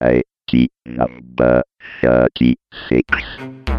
CAT 0.00 0.70
number 0.86 1.62
36. 2.02 3.04
Mm. 3.38 3.73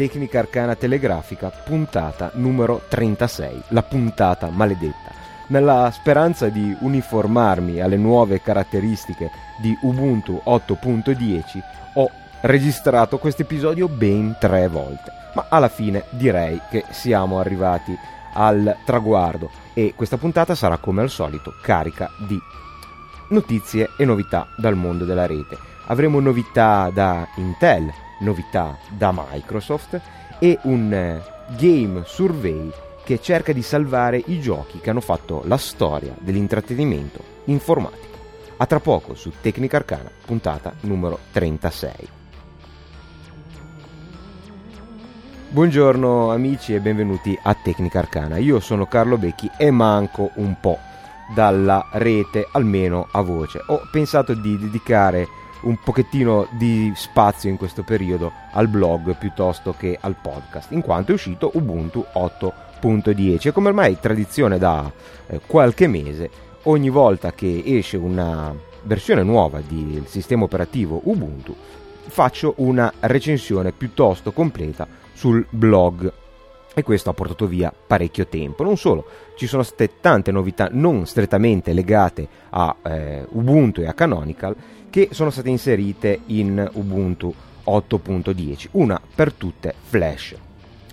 Tecnica 0.00 0.38
Arcana 0.38 0.76
Telegrafica, 0.76 1.50
puntata 1.50 2.30
numero 2.36 2.80
36, 2.88 3.64
la 3.68 3.82
puntata 3.82 4.48
maledetta. 4.48 5.12
Nella 5.48 5.90
speranza 5.92 6.48
di 6.48 6.74
uniformarmi 6.80 7.82
alle 7.82 7.98
nuove 7.98 8.40
caratteristiche 8.40 9.30
di 9.60 9.76
Ubuntu 9.82 10.40
8.10, 10.46 11.60
ho 11.96 12.10
registrato 12.40 13.18
questo 13.18 13.42
episodio 13.42 13.88
ben 13.88 14.36
tre 14.40 14.68
volte. 14.68 15.12
Ma 15.34 15.48
alla 15.50 15.68
fine 15.68 16.04
direi 16.08 16.58
che 16.70 16.82
siamo 16.88 17.38
arrivati 17.38 17.94
al 18.32 18.78
traguardo 18.86 19.50
e 19.74 19.92
questa 19.94 20.16
puntata 20.16 20.54
sarà 20.54 20.78
come 20.78 21.02
al 21.02 21.10
solito 21.10 21.52
carica 21.60 22.08
di 22.26 22.38
notizie 23.28 23.90
e 23.98 24.06
novità 24.06 24.48
dal 24.56 24.76
mondo 24.76 25.04
della 25.04 25.26
rete. 25.26 25.58
Avremo 25.88 26.20
novità 26.20 26.88
da 26.90 27.28
Intel, 27.36 27.92
novità 28.20 28.78
da 28.88 29.12
Microsoft 29.12 30.00
e 30.38 30.58
un 30.62 30.92
eh, 30.92 31.22
game 31.56 32.02
survey 32.06 32.70
che 33.04 33.20
cerca 33.20 33.52
di 33.52 33.62
salvare 33.62 34.22
i 34.26 34.40
giochi 34.40 34.78
che 34.78 34.90
hanno 34.90 35.00
fatto 35.00 35.42
la 35.46 35.56
storia 35.56 36.14
dell'intrattenimento 36.18 37.22
informatico. 37.46 38.18
A 38.58 38.66
tra 38.66 38.80
poco 38.80 39.14
su 39.14 39.32
Tecnica 39.40 39.78
Arcana, 39.78 40.10
puntata 40.24 40.72
numero 40.80 41.18
36. 41.32 42.18
Buongiorno 45.48 46.30
amici 46.30 46.74
e 46.74 46.80
benvenuti 46.80 47.36
a 47.42 47.54
Tecnica 47.54 47.98
Arcana. 47.98 48.36
Io 48.36 48.60
sono 48.60 48.86
Carlo 48.86 49.18
Becchi 49.18 49.50
e 49.56 49.72
manco 49.72 50.30
un 50.34 50.54
po' 50.60 50.78
dalla 51.34 51.88
rete, 51.92 52.46
almeno 52.52 53.08
a 53.10 53.20
voce. 53.22 53.60
Ho 53.66 53.82
pensato 53.90 54.34
di 54.34 54.56
dedicare 54.56 55.26
un 55.62 55.76
pochettino 55.82 56.46
di 56.50 56.92
spazio 56.94 57.50
in 57.50 57.56
questo 57.56 57.82
periodo 57.82 58.32
al 58.52 58.68
blog 58.68 59.16
piuttosto 59.16 59.74
che 59.76 59.98
al 60.00 60.16
podcast, 60.20 60.72
in 60.72 60.80
quanto 60.80 61.10
è 61.10 61.14
uscito 61.14 61.50
Ubuntu 61.54 62.04
8.10 62.14 63.48
e 63.48 63.52
come 63.52 63.68
ormai 63.68 63.98
tradizione 64.00 64.58
da 64.58 64.90
eh, 65.26 65.40
qualche 65.46 65.86
mese, 65.86 66.30
ogni 66.64 66.90
volta 66.90 67.32
che 67.32 67.62
esce 67.64 67.96
una 67.96 68.54
versione 68.82 69.22
nuova 69.22 69.60
del 69.60 70.04
sistema 70.06 70.44
operativo 70.44 71.00
Ubuntu, 71.04 71.54
faccio 72.06 72.54
una 72.56 72.92
recensione 73.00 73.72
piuttosto 73.72 74.32
completa 74.32 74.86
sul 75.12 75.46
blog 75.50 76.12
e 76.74 76.82
questo 76.82 77.10
ha 77.10 77.14
portato 77.14 77.46
via 77.46 77.72
parecchio 77.86 78.26
tempo. 78.26 78.62
Non 78.62 78.76
solo, 78.76 79.04
ci 79.36 79.46
sono 79.46 79.62
state 79.62 80.00
tante 80.00 80.30
novità 80.30 80.68
non 80.70 81.06
strettamente 81.06 81.72
legate 81.72 82.28
a 82.50 82.76
eh, 82.82 83.26
Ubuntu 83.30 83.80
e 83.80 83.86
a 83.86 83.94
Canonical 83.94 84.54
che 84.88 85.08
sono 85.12 85.30
state 85.30 85.48
inserite 85.48 86.20
in 86.26 86.68
Ubuntu 86.74 87.32
8.10, 87.64 88.68
una 88.72 89.00
per 89.14 89.32
tutte 89.32 89.74
Flash. 89.80 90.36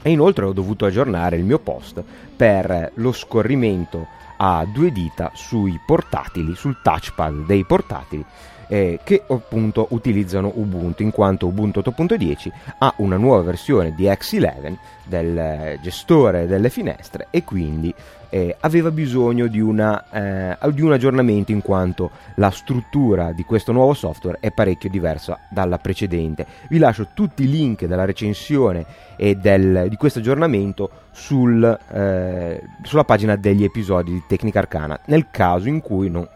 E 0.02 0.12
inoltre 0.12 0.46
ho 0.46 0.54
dovuto 0.54 0.86
aggiornare 0.86 1.38
il 1.38 1.44
mio 1.44 1.60
post 1.60 2.04
per 2.36 2.92
lo 2.96 3.12
scorrimento 3.12 4.08
a 4.38 4.66
due 4.72 4.92
dita 4.92 5.32
sui 5.34 5.80
portatili, 5.86 6.56
sul 6.56 6.80
touchpad 6.84 7.46
dei 7.46 7.66
portatili 7.66 8.24
eh, 8.68 9.00
che 9.04 9.24
appunto 9.28 9.88
utilizzano 9.92 10.52
Ubuntu 10.56 11.04
in 11.04 11.12
quanto 11.12 11.48
Ubuntu 11.48 11.80
8.10 11.80 12.52
ha 12.80 12.94
una 12.98 13.18
nuova 13.18 13.42
versione 13.42 13.94
di 13.96 14.06
X11 14.06 14.76
del 15.06 15.38
eh, 15.38 15.80
gestore 15.82 16.48
delle 16.48 16.70
finestre 16.70 17.28
e 17.32 17.44
quindi 17.44 17.94
eh, 18.30 18.56
aveva 18.60 18.92
bisogno 18.92 19.48
di, 19.48 19.60
una, 19.60 20.04
eh, 20.12 20.72
di, 20.72 20.82
un 20.82 20.92
aggiornamento 20.92 21.52
in 21.52 21.62
quanto 21.62 22.12
la 22.36 22.50
struttura 22.50 23.32
di 23.32 23.44
questo 23.44 23.72
nuovo 23.72 23.94
software 23.94 24.38
è 24.42 24.52
parecchio 24.52 24.90
diversa 24.90 25.40
dalla 25.50 25.78
precedente. 25.78 26.46
Vi 26.70 26.78
lascio 26.78 27.08
tutti 27.14 27.44
i 27.44 27.50
link 27.50 27.86
della 27.86 28.06
recensione 28.06 28.86
e 29.16 29.36
del, 29.36 29.88
di 29.90 29.96
questo 29.96 30.20
aggiornamento 30.20 30.90
sul, 31.12 31.80
eh, 31.92 32.62
sulla 32.84 33.04
pagina 33.06 33.36
degli 33.36 33.64
episodi 33.64 34.12
di 34.12 34.24
Tecnica 34.28 34.60
Arcana 34.60 35.00
nel 35.06 35.28
caso 35.32 35.68
in 35.68 35.82
cui 35.82 36.10
non 36.10 36.28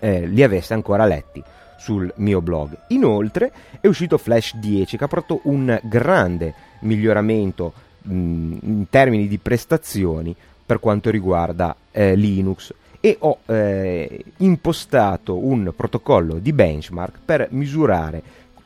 eh, 0.00 0.26
li 0.26 0.42
aveste 0.42 0.74
ancora 0.74 1.06
letti 1.06 1.42
sul 1.82 2.12
mio 2.18 2.40
blog. 2.40 2.76
Inoltre 2.88 3.52
è 3.80 3.88
uscito 3.88 4.16
Flash 4.16 4.54
10 4.54 4.96
che 4.96 5.04
ha 5.04 5.08
portato 5.08 5.40
un 5.44 5.80
grande 5.82 6.54
miglioramento 6.80 7.72
mh, 8.02 8.12
in 8.62 8.86
termini 8.88 9.26
di 9.26 9.38
prestazioni 9.38 10.34
per 10.64 10.78
quanto 10.78 11.10
riguarda 11.10 11.74
eh, 11.90 12.14
Linux 12.14 12.72
e 13.00 13.16
ho 13.18 13.38
eh, 13.46 14.24
impostato 14.38 15.44
un 15.44 15.72
protocollo 15.74 16.34
di 16.34 16.52
benchmark 16.52 17.18
per 17.24 17.48
misurare 17.50 18.22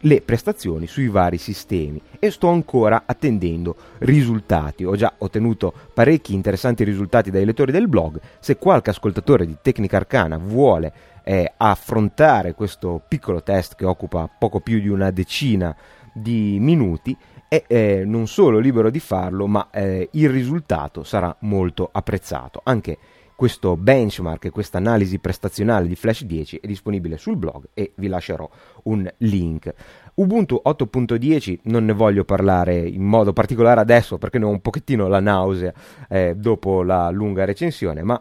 le 0.06 0.20
prestazioni 0.20 0.86
sui 0.86 1.08
vari 1.08 1.36
sistemi 1.36 2.00
e 2.18 2.30
sto 2.30 2.48
ancora 2.48 3.02
attendendo 3.06 3.76
risultati. 3.98 4.84
Ho 4.84 4.94
già 4.94 5.12
ottenuto 5.18 5.72
parecchi 5.92 6.32
interessanti 6.32 6.84
risultati 6.84 7.30
dai 7.30 7.44
lettori 7.44 7.72
del 7.72 7.88
blog. 7.88 8.20
Se 8.38 8.56
qualche 8.56 8.90
ascoltatore 8.90 9.46
di 9.46 9.56
Tecnica 9.60 9.96
Arcana 9.96 10.38
vuole 10.38 10.92
eh, 11.24 11.52
affrontare 11.56 12.54
questo 12.54 13.02
piccolo 13.06 13.42
test 13.42 13.74
che 13.74 13.84
occupa 13.84 14.30
poco 14.38 14.60
più 14.60 14.78
di 14.80 14.88
una 14.88 15.10
decina 15.10 15.74
di 16.12 16.58
minuti, 16.60 17.16
è 17.48 17.64
eh, 17.66 18.02
non 18.04 18.28
solo 18.28 18.58
libero 18.58 18.90
di 18.90 19.00
farlo, 19.00 19.46
ma 19.48 19.68
eh, 19.72 20.08
il 20.12 20.30
risultato 20.30 21.02
sarà 21.02 21.34
molto 21.40 21.88
apprezzato. 21.90 22.60
Anche 22.62 22.98
questo 23.36 23.76
benchmark 23.76 24.50
questa 24.50 24.78
analisi 24.78 25.18
prestazionale 25.18 25.86
di 25.86 25.94
Flash 25.94 26.24
10 26.24 26.60
è 26.62 26.66
disponibile 26.66 27.18
sul 27.18 27.36
blog 27.36 27.68
e 27.74 27.92
vi 27.96 28.08
lascerò 28.08 28.48
un 28.84 29.08
link. 29.18 29.72
Ubuntu 30.14 30.62
8.10 30.64 31.58
non 31.64 31.84
ne 31.84 31.92
voglio 31.92 32.24
parlare 32.24 32.78
in 32.78 33.02
modo 33.02 33.34
particolare 33.34 33.80
adesso 33.80 34.16
perché 34.16 34.38
ne 34.38 34.46
ho 34.46 34.48
un 34.48 34.62
pochettino 34.62 35.06
la 35.06 35.20
nausea 35.20 35.72
eh, 36.08 36.34
dopo 36.34 36.82
la 36.82 37.10
lunga 37.10 37.44
recensione, 37.44 38.02
ma 38.02 38.20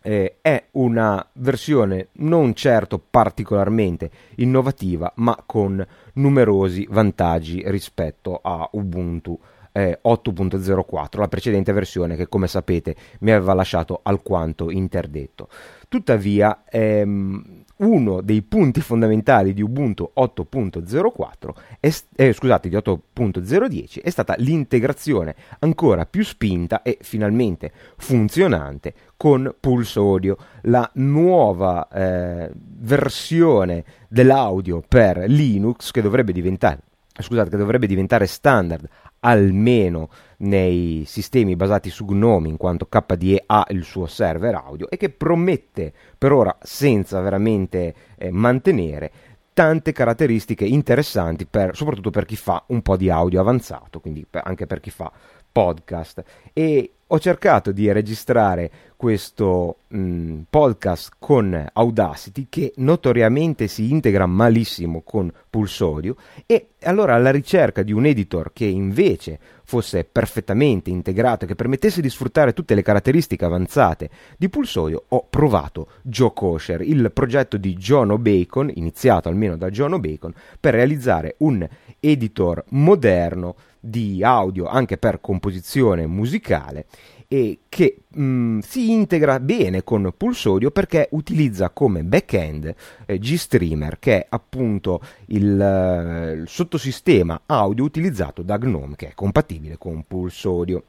eh, 0.00 0.38
è 0.40 0.64
una 0.72 1.24
versione 1.34 2.08
non 2.12 2.54
certo 2.54 2.98
particolarmente 2.98 4.10
innovativa, 4.36 5.12
ma 5.16 5.36
con 5.44 5.86
numerosi 6.14 6.86
vantaggi 6.88 7.62
rispetto 7.66 8.40
a 8.42 8.66
Ubuntu 8.72 9.38
eh, 9.78 10.00
8.04, 10.04 11.20
la 11.20 11.28
precedente 11.28 11.72
versione 11.72 12.16
che 12.16 12.28
come 12.28 12.48
sapete 12.48 12.96
mi 13.20 13.30
aveva 13.30 13.54
lasciato 13.54 14.00
alquanto 14.02 14.70
interdetto. 14.70 15.48
Tuttavia, 15.88 16.64
ehm, 16.68 17.64
uno 17.76 18.20
dei 18.20 18.42
punti 18.42 18.80
fondamentali 18.80 19.54
di 19.54 19.62
Ubuntu 19.62 20.10
8.04 20.14 21.54
è, 21.78 21.90
eh, 22.16 22.32
scusate, 22.32 22.68
di 22.68 22.74
8.010 22.74 24.02
è 24.02 24.10
stata 24.10 24.34
l'integrazione 24.38 25.36
ancora 25.60 26.04
più 26.04 26.24
spinta 26.24 26.82
e 26.82 26.98
finalmente 27.00 27.70
funzionante 27.96 28.92
con 29.16 29.54
Pulse 29.60 29.98
Audio, 30.00 30.36
la 30.62 30.90
nuova 30.94 31.86
eh, 31.88 32.50
versione 32.52 33.84
dell'audio 34.08 34.82
per 34.86 35.24
Linux 35.28 35.92
che 35.92 36.02
dovrebbe 36.02 36.32
diventare 36.32 36.80
scusate, 37.22 37.50
che 37.50 37.56
dovrebbe 37.56 37.86
diventare 37.86 38.26
standard 38.26 38.88
almeno 39.20 40.10
nei 40.38 41.04
sistemi 41.06 41.56
basati 41.56 41.90
su 41.90 42.04
GNOME 42.04 42.48
in 42.48 42.56
quanto 42.56 42.86
KDE 42.86 43.44
ha 43.46 43.66
il 43.70 43.82
suo 43.82 44.06
server 44.06 44.54
audio 44.54 44.88
e 44.88 44.96
che 44.96 45.10
promette 45.10 45.92
per 46.16 46.32
ora 46.32 46.56
senza 46.60 47.20
veramente 47.20 47.94
eh, 48.16 48.30
mantenere 48.30 49.10
tante 49.52 49.90
caratteristiche 49.90 50.64
interessanti 50.64 51.44
per, 51.44 51.74
soprattutto 51.74 52.10
per 52.10 52.24
chi 52.24 52.36
fa 52.36 52.62
un 52.68 52.80
po' 52.80 52.96
di 52.96 53.10
audio 53.10 53.40
avanzato 53.40 53.98
quindi 53.98 54.24
anche 54.30 54.66
per 54.66 54.78
chi 54.78 54.90
fa 54.90 55.10
podcast. 55.58 56.22
E 56.52 56.92
ho 57.08 57.18
cercato 57.18 57.72
di 57.72 57.90
registrare 57.90 58.70
questo 58.94 59.78
mh, 59.88 60.40
podcast 60.50 61.14
con 61.18 61.68
Audacity 61.72 62.46
che 62.48 62.74
notoriamente 62.76 63.66
si 63.66 63.90
integra 63.90 64.26
malissimo 64.26 65.02
con 65.02 65.32
Pulsodio 65.48 66.16
e 66.46 66.70
allora 66.82 67.14
alla 67.14 67.30
ricerca 67.30 67.82
di 67.82 67.92
un 67.92 68.06
editor 68.06 68.52
che 68.52 68.66
invece 68.66 69.38
fosse 69.64 70.04
perfettamente 70.04 70.90
integrato 70.90 71.44
e 71.44 71.48
che 71.48 71.54
permettesse 71.54 72.00
di 72.00 72.10
sfruttare 72.10 72.52
tutte 72.52 72.74
le 72.74 72.82
caratteristiche 72.82 73.44
avanzate 73.44 74.10
di 74.36 74.48
Pulsodio 74.48 75.04
ho 75.08 75.26
provato 75.28 75.88
Joe 76.02 76.32
Kosher, 76.34 76.82
il 76.82 77.10
progetto 77.12 77.56
di 77.56 77.74
John 77.74 78.10
O'Bacon, 78.10 78.70
iniziato 78.74 79.28
almeno 79.28 79.56
da 79.56 79.70
John 79.70 79.94
O'Bacon, 79.94 80.34
per 80.60 80.74
realizzare 80.74 81.34
un 81.38 81.66
editor 82.00 82.64
moderno 82.70 83.56
di 83.80 84.22
audio 84.22 84.66
anche 84.66 84.98
per 84.98 85.20
composizione 85.20 86.06
musicale 86.06 86.86
e 87.30 87.58
che 87.68 88.04
mh, 88.08 88.22
mm, 88.22 88.58
si 88.60 88.90
integra 88.90 89.38
bene 89.38 89.84
con 89.84 90.12
Pulsodio 90.16 90.70
perché 90.70 91.08
utilizza 91.12 91.68
come 91.68 92.02
backend 92.02 92.74
eh, 93.04 93.18
GStreamer 93.18 93.98
che 93.98 94.20
è 94.20 94.26
appunto 94.30 95.02
il, 95.26 95.60
eh, 95.60 96.32
il 96.32 96.48
sottosistema 96.48 97.42
audio 97.44 97.84
utilizzato 97.84 98.40
da 98.40 98.56
GNOME 98.56 98.96
che 98.96 99.08
è 99.08 99.14
compatibile 99.14 99.76
con 99.76 100.04
Pulsodio. 100.08 100.82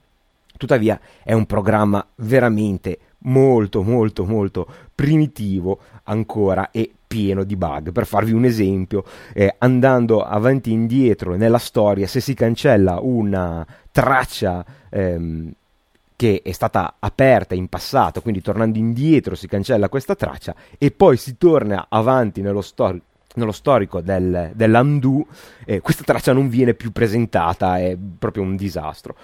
Tuttavia 0.56 1.00
è 1.24 1.34
un 1.34 1.46
programma 1.46 2.06
veramente 2.16 3.00
molto 3.22 3.84
molto 3.84 4.26
molto 4.26 4.68
primitivo 4.94 5.80
ancora 6.04 6.72
e 6.72 6.92
pieno 7.10 7.44
di 7.44 7.56
bug. 7.56 7.92
Per 7.92 8.06
farvi 8.06 8.32
un 8.32 8.46
esempio, 8.46 9.04
eh, 9.34 9.56
andando 9.58 10.24
avanti 10.24 10.70
e 10.70 10.74
indietro 10.74 11.36
nella 11.36 11.58
storia, 11.58 12.06
se 12.06 12.22
si 12.22 12.36
cancella 12.36 13.00
una 13.02 13.66
traccia 13.92 14.64
ehm, 14.90 15.52
che 16.16 16.42
è 16.44 16.52
stata 16.52 16.96
aperta 17.00 17.56
in 17.56 17.68
passato, 17.68 18.22
quindi 18.22 18.42
tornando 18.42 18.78
indietro 18.78 19.36
si 19.36 19.48
cancella 19.48 19.90
questa 19.90 20.16
traccia 20.16 20.54
e 20.78 20.92
poi 20.92 21.18
si 21.18 21.38
torna 21.38 21.88
avanti 21.90 22.42
nello, 22.42 22.62
stor- 22.62 23.00
nello 23.36 23.54
storico 23.54 24.02
del, 24.02 24.52
dell'undo, 24.54 25.26
eh, 25.66 25.80
questa 25.80 26.04
traccia 26.04 26.34
non 26.34 26.50
viene 26.50 26.74
più 26.74 26.92
presentata, 26.92 27.80
è 27.80 27.98
proprio 28.20 28.44
un 28.44 28.56
disastro 28.56 29.16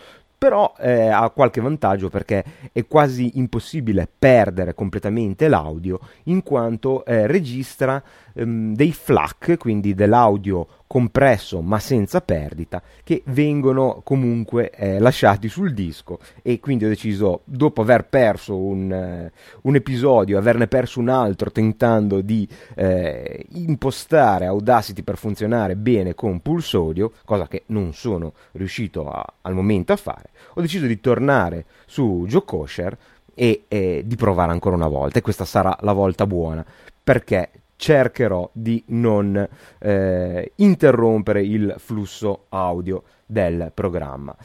però 0.45 0.75
eh, 0.77 1.07
ha 1.07 1.27
qualche 1.31 1.59
vantaggio 1.59 2.07
perché 2.09 2.43
è 2.71 2.85
quasi 2.85 3.39
impossibile 3.39 4.07
perdere 4.19 4.75
completamente 4.75 5.47
l'audio 5.47 5.99
in 6.25 6.43
quanto 6.43 7.03
eh, 7.03 7.25
registra 7.25 7.99
ehm, 8.35 8.75
dei 8.75 8.91
FLAC, 8.91 9.57
quindi 9.57 9.93
dell'audio 9.93 10.67
compresso 10.87 11.61
ma 11.61 11.79
senza 11.79 12.21
perdita, 12.21 12.81
che 13.03 13.23
vengono 13.25 14.01
comunque 14.03 14.69
eh, 14.69 14.99
lasciati 14.99 15.47
sul 15.47 15.73
disco. 15.73 16.19
E 16.41 16.59
quindi 16.59 16.85
ho 16.85 16.87
deciso, 16.87 17.41
dopo 17.45 17.81
aver 17.81 18.05
perso 18.05 18.55
un, 18.57 18.91
eh, 18.91 19.31
un 19.63 19.75
episodio, 19.75 20.37
averne 20.37 20.67
perso 20.67 20.99
un 20.99 21.09
altro 21.09 21.51
tentando 21.51 22.21
di 22.21 22.47
eh, 22.75 23.45
impostare 23.53 24.45
Audacity 24.45 25.01
per 25.01 25.17
funzionare 25.17 25.75
bene 25.75 26.13
con 26.13 26.41
Pulse 26.41 26.77
Audio, 26.77 27.11
cosa 27.25 27.47
che 27.47 27.63
non 27.67 27.93
sono 27.93 28.33
riuscito 28.53 29.09
a, 29.09 29.25
al 29.41 29.53
momento 29.53 29.93
a 29.93 29.97
fare, 29.97 30.29
ho 30.53 30.61
deciso 30.61 30.85
di 30.85 30.99
tornare 30.99 31.65
su 31.85 32.25
Joe 32.27 32.43
Kosher 32.45 32.97
e 33.33 33.65
eh, 33.67 34.03
di 34.05 34.15
provare 34.15 34.51
ancora 34.51 34.75
una 34.75 34.87
volta. 34.87 35.19
E 35.19 35.21
questa 35.21 35.45
sarà 35.45 35.77
la 35.81 35.93
volta 35.93 36.25
buona 36.25 36.65
perché 37.03 37.49
cercherò 37.75 38.49
di 38.53 38.83
non 38.87 39.47
eh, 39.79 40.51
interrompere 40.55 41.43
il 41.43 41.75
flusso 41.77 42.45
audio 42.49 43.03
del 43.25 43.71
programma. 43.73 44.35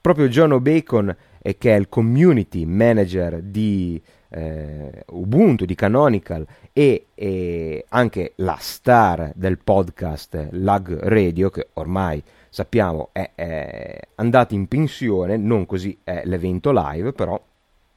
Proprio 0.00 0.28
John 0.28 0.52
O'Bacon, 0.52 1.14
eh, 1.42 1.58
che 1.58 1.74
è 1.74 1.78
il 1.78 1.88
community 1.88 2.64
manager 2.64 3.40
di 3.40 4.00
eh, 4.30 5.04
Ubuntu, 5.10 5.64
di 5.64 5.74
Canonical 5.74 6.46
e, 6.72 7.06
e, 7.14 7.84
anche 7.88 8.32
la 8.36 8.56
star 8.58 9.32
del 9.34 9.58
podcast 9.58 10.48
Lag 10.52 10.90
Radio, 11.02 11.50
che 11.50 11.68
ormai 11.74 12.22
sappiamo 12.48 13.10
è, 13.12 13.30
è 13.34 14.00
andato 14.16 14.54
in 14.54 14.66
pensione, 14.68 15.36
non 15.36 15.66
così 15.66 15.98
è 16.02 16.22
l'evento 16.24 16.72
live, 16.72 17.12
però 17.12 17.40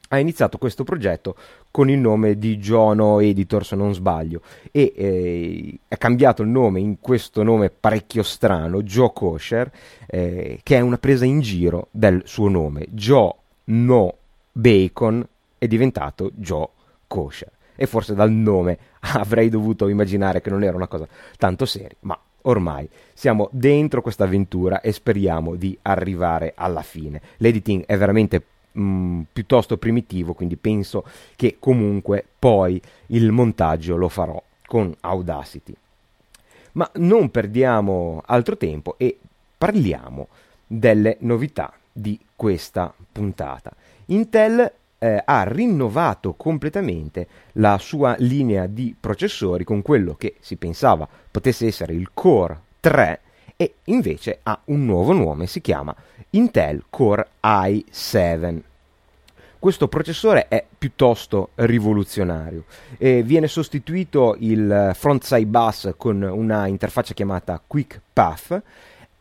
ha 0.09 0.19
iniziato 0.19 0.57
questo 0.57 0.83
progetto 0.83 1.35
con 1.73 1.89
il 1.89 1.97
nome 1.97 2.37
di 2.37 2.59
Jono 2.59 3.19
Editor, 3.19 3.65
se 3.65 3.75
non 3.75 3.95
sbaglio, 3.95 4.41
e 4.71 4.93
eh, 4.95 5.97
cambiato 5.97 6.43
il 6.43 6.49
nome 6.49 6.79
in 6.79 6.99
questo 6.99 7.41
nome 7.41 7.71
parecchio 7.71 8.21
strano, 8.21 8.83
Joe 8.83 9.09
Kosher, 9.11 9.71
eh, 10.05 10.59
che 10.61 10.75
è 10.75 10.81
una 10.81 10.99
presa 10.99 11.25
in 11.25 11.39
giro 11.39 11.87
del 11.89 12.21
suo 12.25 12.47
nome. 12.47 12.85
Joe 12.91 13.33
No 13.65 14.13
Bacon 14.51 15.27
è 15.57 15.65
diventato 15.65 16.29
Joe 16.35 16.67
Kosher. 17.07 17.49
E 17.75 17.87
forse 17.87 18.13
dal 18.13 18.29
nome 18.29 18.77
avrei 19.15 19.49
dovuto 19.49 19.87
immaginare 19.87 20.41
che 20.41 20.51
non 20.51 20.63
era 20.63 20.75
una 20.75 20.87
cosa 20.87 21.07
tanto 21.39 21.65
seria, 21.65 21.97
ma 22.01 22.19
ormai 22.43 22.87
siamo 23.15 23.49
dentro 23.51 24.03
questa 24.03 24.25
avventura 24.25 24.79
e 24.79 24.91
speriamo 24.91 25.55
di 25.55 25.75
arrivare 25.81 26.53
alla 26.55 26.83
fine. 26.83 27.19
L'editing 27.37 27.83
è 27.87 27.97
veramente 27.97 28.43
mh, 28.73 28.81
mm, 28.81 29.21
piuttosto 29.31 29.77
primitivo, 29.77 30.33
quindi 30.33 30.55
penso 30.55 31.03
che 31.35 31.57
comunque 31.59 32.25
poi 32.37 32.81
il 33.07 33.31
montaggio 33.31 33.95
lo 33.95 34.09
farò 34.09 34.41
con 34.65 34.93
Audacity. 35.01 35.75
Ma 36.73 36.89
non 36.95 37.29
perdiamo 37.29 38.21
altro 38.25 38.57
tempo 38.57 38.95
e 38.97 39.17
parliamo 39.57 40.27
delle 40.65 41.17
novità 41.19 41.71
di 41.91 42.19
questa 42.35 42.93
puntata. 43.11 43.71
Intel 44.07 44.71
eh, 44.97 45.21
ha 45.23 45.43
rinnovato 45.43 46.33
completamente 46.33 47.27
la 47.53 47.77
sua 47.77 48.15
linea 48.19 48.65
di 48.67 48.95
processori 48.99 49.63
con 49.63 49.81
quello 49.81 50.15
che 50.15 50.35
si 50.39 50.55
pensava 50.55 51.07
potesse 51.29 51.67
essere 51.67 51.93
il 51.93 52.09
Core 52.13 52.59
3 52.79 53.19
e 53.55 53.75
invece 53.85 54.39
ha 54.43 54.59
un 54.65 54.85
nuovo 54.85 55.13
nome, 55.13 55.47
si 55.47 55.61
chiama 55.61 55.95
Intel 56.31 56.85
Core 56.89 57.27
i7. 57.41 58.61
Questo 59.59 59.87
processore 59.87 60.49
è 60.49 60.65
piuttosto 60.77 61.51
rivoluzionario 61.55 62.65
e 62.97 63.23
viene 63.23 63.47
sostituito 63.47 64.35
il 64.39 64.91
frontside 64.93 65.45
bus 65.45 65.93
con 65.95 66.21
una 66.21 66.67
interfaccia 66.67 67.13
chiamata 67.13 67.61
Quick 67.65 68.01
Path 68.11 68.61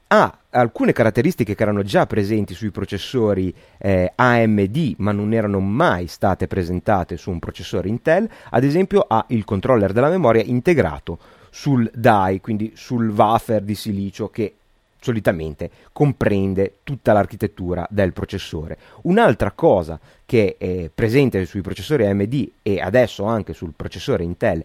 ha 0.09 0.39
alcune 0.51 0.93
caratteristiche 0.93 1.55
che 1.55 1.63
erano 1.63 1.83
già 1.83 2.07
presenti 2.07 2.53
sui 2.53 2.71
processori 2.71 3.55
eh, 3.79 4.13
AMD 4.15 4.95
ma 4.99 5.11
non 5.13 5.33
erano 5.33 5.59
mai 5.61 6.07
state 6.07 6.47
presentate 6.47 7.17
su 7.17 7.31
un 7.31 7.39
processore 7.39 7.89
Intel, 7.89 8.29
ad 8.51 8.63
esempio 8.63 9.07
ha 9.09 9.25
il 9.29 9.45
controller 9.45 9.93
della 9.93 10.11
memoria 10.11 10.43
integrato 10.43 11.19
sul 11.55 11.91
die, 11.95 12.41
quindi 12.41 12.73
sul 12.75 13.11
wafer 13.11 13.61
di 13.61 13.75
silicio 13.75 14.31
che 14.31 14.55
solitamente 14.99 15.71
comprende 15.93 16.77
tutta 16.83 17.13
l'architettura 17.13 17.87
del 17.91 18.15
processore. 18.15 18.79
Un'altra 19.03 19.51
cosa 19.51 20.01
che 20.25 20.57
è 20.57 20.89
presente 20.95 21.45
sui 21.45 21.61
processori 21.61 22.07
AMD 22.07 22.51
e 22.63 22.81
adesso 22.81 23.25
anche 23.25 23.53
sul 23.53 23.75
processore 23.77 24.25
Intel 24.25 24.65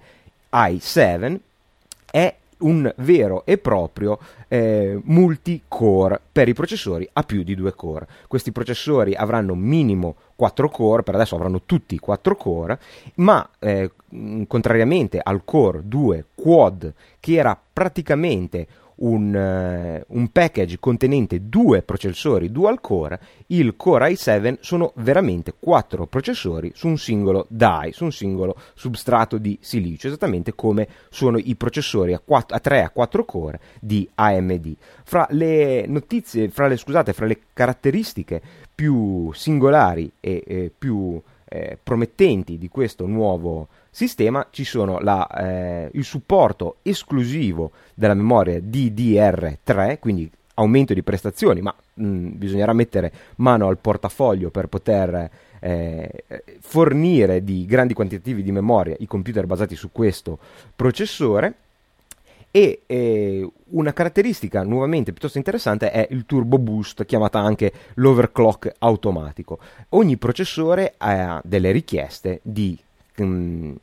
i7 0.49 1.39
è 2.09 2.35
un 2.59 2.91
vero 2.97 3.45
e 3.45 3.57
proprio 3.57 4.17
eh, 4.47 4.99
multi-core 5.03 6.21
per 6.31 6.47
i 6.47 6.53
processori 6.53 7.07
a 7.13 7.23
più 7.23 7.44
di 7.44 7.53
due 7.53 7.73
core. 7.73 8.07
Questi 8.27 8.51
processori 8.51 9.13
avranno 9.13 9.56
minimo 9.56 10.15
4 10.37 10.69
core, 10.69 11.03
per 11.03 11.15
adesso 11.15 11.35
avranno 11.35 11.63
tutti 11.65 11.97
4 11.97 12.35
core, 12.35 12.79
ma 13.15 13.49
eh, 13.59 13.91
contrariamente 14.47 15.19
al 15.21 15.41
core 15.44 15.81
2 15.83 16.25
quad 16.35 16.94
che 17.19 17.33
era 17.33 17.59
praticamente 17.73 18.67
un, 18.97 19.33
uh, 19.33 20.15
un, 20.15 20.27
package 20.29 20.79
contenente 20.79 21.47
due 21.49 21.81
processori 21.81 22.51
dual 22.51 22.79
core, 22.81 23.19
il 23.47 23.75
Core 23.75 24.11
i7 24.11 24.57
sono 24.61 24.94
veramente 24.95 25.53
quattro 25.59 26.07
processori 26.07 26.71
su 26.73 26.87
un 26.87 26.97
singolo 26.97 27.45
die, 27.49 27.91
su 27.91 28.06
un 28.06 28.11
singolo 28.11 28.56
substrato 28.73 29.37
di 29.37 29.57
silicio, 29.61 30.07
esattamente 30.07 30.56
come 30.56 30.87
sono 31.09 31.37
i 31.37 31.56
processori 31.56 32.13
a, 32.13 32.19
4, 32.23 32.56
a 32.56 32.59
3 32.59 32.83
a 32.83 32.89
4 32.89 33.25
core 33.25 33.59
di 33.79 34.09
AMD. 34.15 34.75
Fra 35.03 35.27
le 35.31 35.85
notizie, 35.87 36.49
fra 36.49 36.67
le, 36.67 36.77
scusate, 36.77 37.13
fra 37.13 37.25
le 37.25 37.39
caratteristiche 37.53 38.41
più 38.77 39.31
singolari 39.33 40.11
e, 40.19 40.43
e 40.45 40.71
più 40.77 41.19
eh, 41.45 41.79
promettenti 41.81 42.59
di 42.59 42.69
questo 42.69 43.07
nuovo 43.07 43.69
sistema 43.89 44.45
ci 44.51 44.63
sono 44.63 44.99
la, 44.99 45.27
eh, 45.27 45.89
il 45.93 46.03
supporto 46.03 46.75
esclusivo 46.83 47.71
della 47.95 48.13
memoria 48.13 48.59
DDR3, 48.59 49.97
quindi 49.97 50.29
aumento 50.53 50.93
di 50.93 51.01
prestazioni, 51.01 51.61
ma 51.61 51.73
mh, 51.95 52.05
mm, 52.05 52.27
bisognerà 52.33 52.73
mettere 52.73 53.11
mano 53.37 53.67
al 53.67 53.79
portafoglio 53.79 54.51
per 54.51 54.67
poter 54.67 55.27
eh, 55.59 56.23
fornire 56.59 57.43
di 57.43 57.65
grandi 57.65 57.95
quantitativi 57.95 58.43
di 58.43 58.51
memoria 58.51 58.95
i 58.99 59.07
computer 59.07 59.47
basati 59.47 59.75
su 59.75 59.91
questo 59.91 60.37
processore 60.75 61.55
e 62.51 62.81
eh, 62.85 63.49
una 63.69 63.94
caratteristica 63.94 64.63
nuovamente 64.63 65.11
piuttosto 65.11 65.37
interessante 65.37 65.92
è 65.92 66.07
il 66.11 66.25
turbo 66.25 66.57
boost, 66.57 67.06
chiamata 67.06 67.39
anche 67.39 67.71
l'overclock 67.95 68.73
automatico. 68.80 69.59
Ogni 69.89 70.18
processore 70.18 70.94
ha 70.97 71.42
delle 71.44 71.71
richieste 71.71 72.39
di 72.42 72.77
mh, 73.16 73.23
mm, 73.23 73.75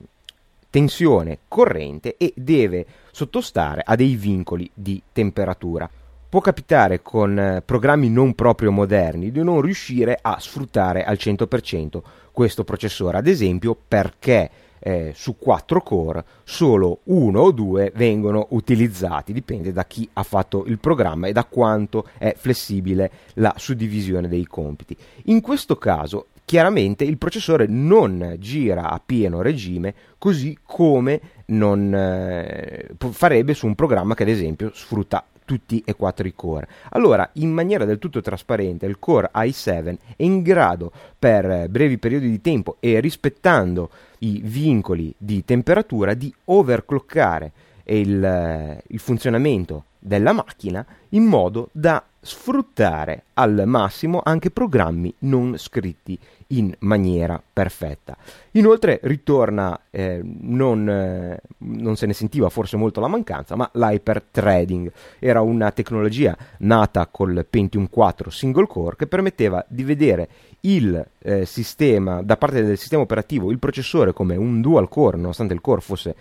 tensione, 0.70 1.38
corrente 1.46 2.16
e 2.16 2.32
deve 2.36 2.86
sottostare 3.10 3.82
a 3.84 3.94
dei 3.94 4.16
vincoli 4.16 4.68
di 4.74 5.00
temperatura. 5.12 5.88
Può 6.28 6.40
capitare 6.40 7.00
con 7.00 7.38
eh, 7.38 7.62
programmi 7.64 8.08
non 8.10 8.34
proprio 8.34 8.72
moderni 8.72 9.30
di 9.30 9.42
non 9.44 9.60
riuscire 9.60 10.18
a 10.20 10.40
sfruttare 10.40 11.04
al 11.04 11.16
100% 11.16 12.02
questo 12.32 12.64
processore, 12.64 13.18
ad 13.18 13.28
esempio 13.28 13.76
perché 13.86 14.50
eh, 14.86 15.12
su 15.14 15.38
4 15.38 15.80
core 15.80 16.24
solo 16.44 17.00
uno 17.04 17.40
o 17.40 17.50
due 17.52 17.90
vengono 17.94 18.48
utilizzati, 18.50 19.32
dipende 19.32 19.72
da 19.72 19.86
chi 19.86 20.06
ha 20.12 20.22
fatto 20.22 20.64
il 20.66 20.78
programma 20.78 21.26
e 21.26 21.32
da 21.32 21.44
quanto 21.44 22.06
è 22.18 22.34
flessibile 22.36 23.10
la 23.34 23.54
suddivisione 23.56 24.28
dei 24.28 24.46
compiti. 24.46 24.94
In 25.24 25.40
questo 25.40 25.76
caso 25.76 26.26
chiaramente 26.44 27.04
il 27.04 27.16
processore 27.16 27.66
non 27.66 28.36
gira 28.38 28.90
a 28.90 29.00
pieno 29.04 29.40
regime 29.40 29.94
così 30.18 30.58
come 30.62 31.20
non 31.46 31.94
eh, 31.94 32.90
farebbe 32.98 33.54
su 33.54 33.66
un 33.66 33.74
programma 33.74 34.14
che 34.14 34.24
ad 34.24 34.28
esempio 34.28 34.70
sfrutta 34.74 35.24
tutti 35.44 35.82
e 35.84 35.94
quattro 35.94 36.26
i 36.26 36.34
core. 36.34 36.68
Allora, 36.90 37.28
in 37.34 37.50
maniera 37.50 37.84
del 37.84 37.98
tutto 37.98 38.20
trasparente, 38.20 38.86
il 38.86 38.98
core 38.98 39.30
i7 39.32 39.96
è 40.16 40.22
in 40.22 40.42
grado 40.42 40.92
per 41.18 41.68
brevi 41.68 41.98
periodi 41.98 42.30
di 42.30 42.40
tempo 42.40 42.76
e 42.80 43.00
rispettando 43.00 43.90
i 44.20 44.40
vincoli 44.42 45.14
di 45.16 45.44
temperatura 45.44 46.14
di 46.14 46.32
overclockare 46.44 47.52
il, 47.84 48.82
il 48.86 48.98
funzionamento 48.98 49.84
della 49.98 50.32
macchina 50.32 50.84
in 51.10 51.24
modo 51.24 51.68
da 51.72 52.02
sfruttare 52.20 53.24
al 53.34 53.62
massimo 53.66 54.20
anche 54.24 54.50
programmi 54.50 55.14
non 55.20 55.56
scritti 55.58 56.18
in 56.56 56.74
maniera 56.80 57.42
perfetta. 57.52 58.16
Inoltre 58.52 59.00
ritorna, 59.02 59.78
eh, 59.90 60.20
non, 60.22 60.88
eh, 60.88 61.40
non, 61.58 61.96
se 61.96 62.06
ne 62.06 62.12
sentiva 62.12 62.48
forse 62.48 62.76
molto 62.76 63.00
la 63.00 63.08
mancanza, 63.08 63.56
ma 63.56 63.68
l'hyperthreading 63.72 64.90
era 65.18 65.40
una 65.40 65.70
tecnologia 65.70 66.36
nata 66.58 67.06
col 67.06 67.46
Pentium 67.48 67.88
4 67.88 68.30
single 68.30 68.66
core 68.66 68.96
che 68.96 69.06
permetteva 69.06 69.64
di 69.68 69.82
vedere 69.84 70.28
il 70.60 71.04
eh, 71.18 71.44
sistema, 71.44 72.22
da 72.22 72.36
parte 72.36 72.62
del 72.62 72.78
sistema 72.78 73.02
operativo, 73.02 73.50
il 73.50 73.58
processore 73.58 74.12
come 74.12 74.36
un 74.36 74.60
dual 74.60 74.88
core, 74.88 75.16
nonostante 75.16 75.54
il 75.54 75.60
core 75.60 75.80
fosse 75.80 76.14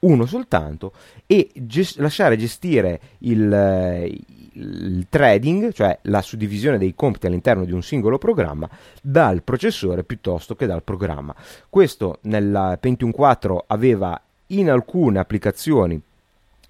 uno 0.00 0.26
soltanto, 0.26 0.92
e 1.26 1.50
gest- 1.54 1.98
lasciare 1.98 2.36
gestire 2.36 3.00
il, 3.18 3.52
eh, 3.52 4.16
il 4.58 5.06
threading, 5.08 5.72
cioè 5.72 5.98
la 6.02 6.20
suddivisione 6.22 6.78
dei 6.78 6.94
compiti 6.94 7.26
all'interno 7.26 7.64
di 7.64 7.72
un 7.72 7.82
singolo 7.82 8.18
programma, 8.18 8.68
dal 9.00 9.42
processore 9.42 10.04
piuttosto 10.04 10.54
che 10.56 10.66
dal 10.66 10.82
programma. 10.82 11.34
Questo 11.68 12.18
nel 12.22 12.76
Pentium 12.80 13.12
4 13.12 13.64
aveva 13.66 14.20
in 14.48 14.70
alcune 14.70 15.18
applicazioni 15.18 16.00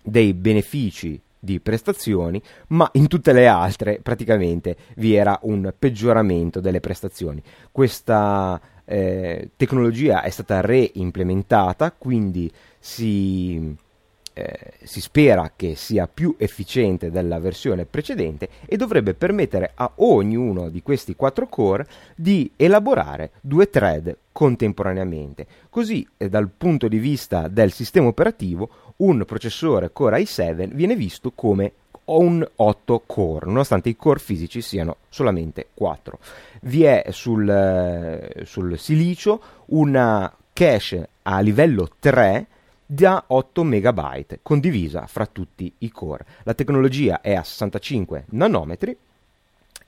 dei 0.02 0.34
benefici 0.34 1.20
di 1.38 1.60
prestazioni, 1.60 2.42
ma 2.68 2.88
in 2.94 3.06
tutte 3.06 3.32
le 3.32 3.46
altre 3.46 4.00
praticamente 4.02 4.76
vi 4.96 5.14
era 5.14 5.38
un 5.42 5.72
peggioramento 5.78 6.60
delle 6.60 6.80
prestazioni. 6.80 7.42
Questa 7.70 8.60
eh, 8.84 9.50
tecnologia 9.56 10.22
è 10.22 10.30
stata 10.30 10.60
reimplementata, 10.60 11.92
quindi 11.96 12.50
si 12.78 13.76
eh, 14.38 14.72
si 14.84 15.00
spera 15.00 15.52
che 15.56 15.74
sia 15.74 16.06
più 16.06 16.34
efficiente 16.38 17.10
della 17.10 17.40
versione 17.40 17.84
precedente 17.84 18.48
e 18.66 18.76
dovrebbe 18.76 19.14
permettere 19.14 19.72
a 19.74 19.90
ognuno 19.96 20.68
di 20.68 20.80
questi 20.82 21.16
quattro 21.16 21.48
core 21.48 21.86
di 22.14 22.52
elaborare 22.56 23.32
due 23.40 23.68
thread 23.68 24.16
contemporaneamente. 24.30 25.46
Così, 25.68 26.06
eh, 26.16 26.28
dal 26.28 26.48
punto 26.56 26.86
di 26.86 26.98
vista 26.98 27.48
del 27.48 27.72
sistema 27.72 28.06
operativo, 28.06 28.68
un 28.98 29.24
processore 29.24 29.92
Core 29.92 30.20
i7 30.20 30.68
viene 30.72 30.94
visto 30.94 31.32
come 31.34 31.72
un 32.04 32.46
8 32.56 33.02
core, 33.04 33.46
nonostante 33.46 33.88
i 33.88 33.96
core 33.96 34.18
fisici 34.18 34.60
siano 34.62 34.96
solamente 35.08 35.68
4. 35.74 36.18
Vi 36.62 36.84
è 36.84 37.06
sul, 37.10 37.48
eh, 37.48 38.44
sul 38.44 38.78
silicio 38.78 39.40
una 39.66 40.32
cache 40.52 41.08
a 41.22 41.40
livello 41.40 41.88
3 41.98 42.46
da 42.90 43.22
8 43.26 43.64
MB, 43.64 44.38
condivisa 44.40 45.06
fra 45.06 45.26
tutti 45.26 45.70
i 45.78 45.90
core. 45.90 46.24
La 46.44 46.54
tecnologia 46.54 47.20
è 47.20 47.34
a 47.34 47.42
65 47.42 48.24
nanometri 48.30 48.96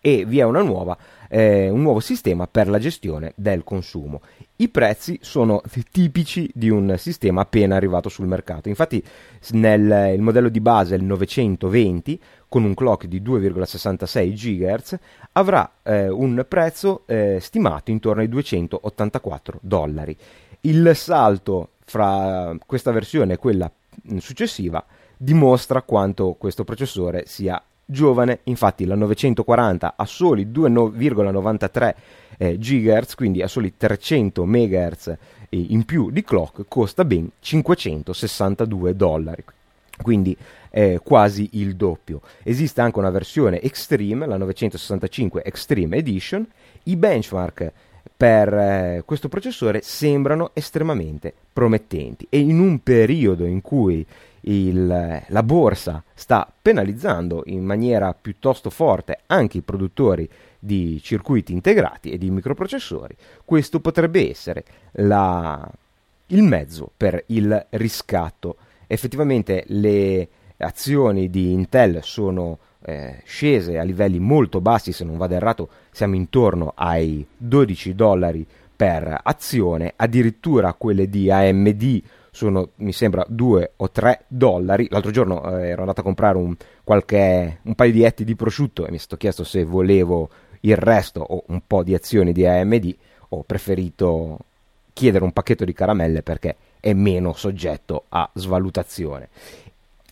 e 0.03 0.27
vi 0.27 0.39
è 0.39 0.45
nuova, 0.45 0.97
eh, 1.29 1.71
un 1.71 1.81
nuovo 1.81 2.01
sistema 2.01 2.47
per 2.47 2.69
la 2.69 2.79
gestione 2.79 3.33
del 3.37 3.65
consumo. 3.65 4.21
I 4.57 4.69
prezzi 4.69 5.19
sono 5.23 5.63
tipici 5.91 6.51
di 6.53 6.69
un 6.69 6.95
sistema 6.99 7.41
appena 7.41 7.75
arrivato 7.75 8.11
sul 8.11 8.27
mercato. 8.27 8.69
Infatti, 8.69 9.03
nel 9.53 10.21
modello 10.21 10.51
di 10.51 10.61
base, 10.61 10.95
il 10.95 11.05
920, 11.05 12.21
con 12.49 12.65
un 12.65 12.75
clock 12.75 13.07
di 13.07 13.23
2,66 13.23 14.35
GHz, 14.35 14.99
avrà 15.33 15.73
eh, 15.83 16.11
un 16.11 16.45
prezzo 16.47 17.05
eh, 17.07 17.39
stimato 17.41 17.91
intorno 17.91 18.21
ai 18.21 18.29
284 18.29 19.59
dollari. 19.63 20.15
Il 20.63 20.93
salto 20.95 21.71
fra 21.91 22.57
questa 22.67 22.93
versione 22.93 23.33
e 23.33 23.37
quella 23.37 23.69
successiva 24.19 24.85
dimostra 25.17 25.83
quanto 25.83 26.37
questo 26.39 26.63
processore 26.63 27.25
sia 27.27 27.61
giovane, 27.85 28.39
infatti 28.45 28.85
la 28.85 28.95
940 28.95 29.95
ha 29.97 30.05
soli 30.05 30.47
2,93 30.47 31.95
eh, 32.39 32.59
GHz, 32.59 33.17
quindi 33.17 33.43
a 33.43 33.49
soli 33.49 33.77
300 33.77 34.47
MHz 34.47 35.17
in 35.49 35.85
più 35.85 36.13
di 36.13 36.23
clock, 36.23 36.67
costa 36.69 37.05
ben 37.05 37.29
562 37.41 38.95
dollari, 38.95 39.43
quindi 40.01 40.37
eh, 40.71 41.01
quasi 41.03 41.49
il 41.55 41.75
doppio. 41.75 42.21
Esiste 42.45 42.81
anche 42.81 43.01
una 43.01 43.11
versione 43.11 43.61
Extreme, 43.61 44.27
la 44.27 44.37
965 44.37 45.43
Extreme 45.43 45.97
Edition, 45.97 46.47
i 46.85 46.95
benchmark 46.95 47.73
per 48.17 48.53
eh, 48.53 49.03
questo 49.05 49.29
processore 49.29 49.81
sembrano 49.83 50.51
estremamente 50.53 51.33
promettenti 51.53 52.27
e 52.29 52.39
in 52.39 52.59
un 52.59 52.83
periodo 52.83 53.45
in 53.45 53.61
cui 53.61 54.07
il, 54.43 55.23
la 55.27 55.43
borsa 55.43 56.03
sta 56.15 56.51
penalizzando 56.61 57.43
in 57.47 57.65
maniera 57.65 58.15
piuttosto 58.19 58.71
forte 58.71 59.21
anche 59.27 59.59
i 59.59 59.63
produttori 59.63 60.29
di 60.59 61.01
circuiti 61.03 61.53
integrati 61.53 62.11
e 62.11 62.19
di 62.19 62.31
microprocessori, 62.31 63.17
questo 63.45 63.81
potrebbe 63.81 64.29
essere 64.29 64.65
la, 64.93 65.69
il 66.27 66.43
mezzo 66.43 66.91
per 66.95 67.25
il 67.27 67.67
riscatto. 67.71 68.57
Effettivamente 68.87 69.65
le 69.69 70.29
azioni 70.59 71.31
di 71.31 71.53
Intel 71.53 72.01
sono 72.03 72.59
eh, 72.83 73.21
scese 73.25 73.79
a 73.79 73.83
livelli 73.83 74.19
molto 74.19 74.61
bassi, 74.61 74.93
se 74.93 75.05
non 75.05 75.17
vado 75.17 75.35
errato 75.35 75.69
siamo 75.91 76.15
intorno 76.15 76.73
ai 76.75 77.27
12 77.37 77.95
dollari 77.95 78.47
per 78.75 79.21
azione, 79.23 79.93
addirittura 79.97 80.73
quelle 80.73 81.09
di 81.09 81.31
AMD 81.31 82.03
sono 82.31 82.71
mi 82.77 82.93
sembra 82.93 83.25
2 83.29 83.73
o 83.77 83.91
3 83.91 84.25
dollari. 84.29 84.87
L'altro 84.91 85.11
giorno 85.11 85.59
eh, 85.59 85.69
ero 85.69 85.81
andato 85.81 86.01
a 86.01 86.05
comprare 86.05 86.39
un, 86.39 86.55
qualche, 86.85 87.59
un 87.63 87.75
paio 87.75 87.93
di 87.93 88.03
etti 88.05 88.25
di 88.25 88.37
prosciutto 88.37 88.87
e 88.87 88.91
mi 88.91 88.97
è 88.97 89.01
stato 89.01 89.17
chiesto 89.17 89.45
se 89.45 89.65
volevo 89.65 90.31
il 90.61 90.77
resto 90.77 91.21
o 91.21 91.45
un 91.49 91.63
po' 91.67 91.83
di 91.83 91.95
azioni 91.95 92.33
di 92.33 92.47
AMD. 92.47 92.97
Ho 93.31 93.43
preferito 93.43 94.39
chiedere 94.93 95.25
un 95.25 95.33
pacchetto 95.33 95.65
di 95.65 95.73
caramelle 95.73 96.23
perché 96.23 96.57
è 96.81 96.93
meno 96.93 97.33
soggetto 97.35 98.05
a 98.09 98.29
svalutazione. 98.35 99.29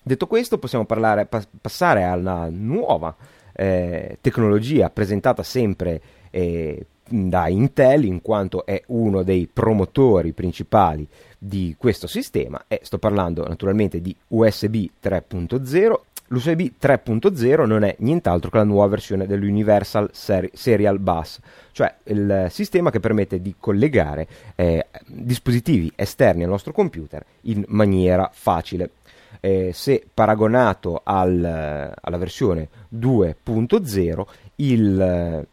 Detto 0.09 0.27
questo, 0.27 0.57
possiamo 0.57 0.87
parlare, 0.87 1.27
pa- 1.27 1.47
passare 1.61 2.03
alla 2.03 2.49
nuova 2.51 3.15
eh, 3.53 4.17
tecnologia 4.23 4.89
presentata 4.89 5.43
sempre 5.43 6.01
eh, 6.31 6.87
da 7.07 7.47
Intel, 7.49 8.05
in 8.05 8.23
quanto 8.23 8.65
è 8.65 8.83
uno 8.87 9.23
dei 9.23 9.47
promotori 9.53 10.33
principali 10.33 11.07
di 11.37 11.75
questo 11.77 12.07
sistema. 12.07 12.65
E 12.69 12.81
sto 12.85 12.97
parlando 12.97 13.47
naturalmente 13.47 14.01
di 14.01 14.17
USB 14.29 14.87
3.0. 15.03 15.95
L'USB 16.29 16.61
3.0 16.81 17.67
non 17.67 17.85
è 17.85 17.95
nient'altro 17.99 18.49
che 18.49 18.57
la 18.57 18.65
nuova 18.65 18.87
versione 18.87 19.27
dell'Universal 19.27 20.09
Seri- 20.13 20.51
Serial 20.55 20.99
Bus, 20.99 21.39
cioè 21.73 21.95
il 22.05 22.47
sistema 22.49 22.91
che 22.91 23.01
permette 23.01 23.43
di 23.43 23.55
collegare 23.61 24.27
eh, 24.55 24.87
dispositivi 25.07 25.93
esterni 25.97 26.45
al 26.45 26.49
nostro 26.49 26.73
computer 26.73 27.23
in 27.43 27.63
maniera 27.69 28.31
facile 28.33 28.91
eh, 29.41 29.71
se 29.73 30.07
paragonato 30.13 31.01
al, 31.05 31.95
alla 32.01 32.17
versione 32.17 32.69
2.0 32.95 34.25
il, 34.57 35.47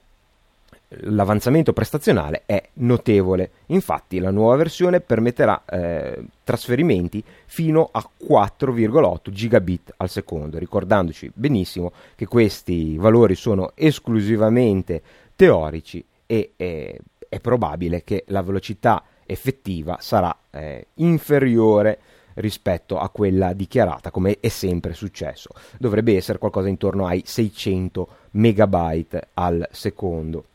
l'avanzamento 0.88 1.74
prestazionale 1.74 2.44
è 2.46 2.62
notevole. 2.76 3.52
Infatti 3.68 4.20
la 4.20 4.32
nuova 4.32 4.56
versione 4.56 5.00
permetterà 5.00 5.64
eh, 5.66 6.24
trasferimenti 6.44 7.24
fino 7.46 7.90
a 7.92 8.08
4,8 8.28 9.30
gigabit 9.30 9.94
al 9.98 10.10
secondo, 10.10 10.58
ricordandoci 10.58 11.32
benissimo 11.34 11.92
che 12.16 12.26
questi 12.26 12.98
valori 12.98 13.36
sono 13.36 13.72
esclusivamente 13.76 15.02
teorici 15.36 16.04
e 16.26 16.52
eh, 16.56 17.00
è 17.28 17.40
probabile 17.40 18.04
che 18.04 18.24
la 18.28 18.42
velocità 18.42 19.04
effettiva 19.26 19.98
sarà 20.00 20.36
eh, 20.52 20.88
inferiore 20.96 22.00
rispetto 22.36 23.00
a 23.00 23.10
quella 23.10 23.54
dichiarata, 23.54 24.12
come 24.12 24.38
è 24.40 24.48
sempre 24.50 24.94
successo. 24.94 25.50
Dovrebbe 25.78 26.16
essere 26.16 26.38
qualcosa 26.38 26.68
intorno 26.68 27.08
ai 27.08 27.24
600 27.26 28.08
megabyte 28.32 29.28
al 29.34 29.68
secondo. 29.72 30.46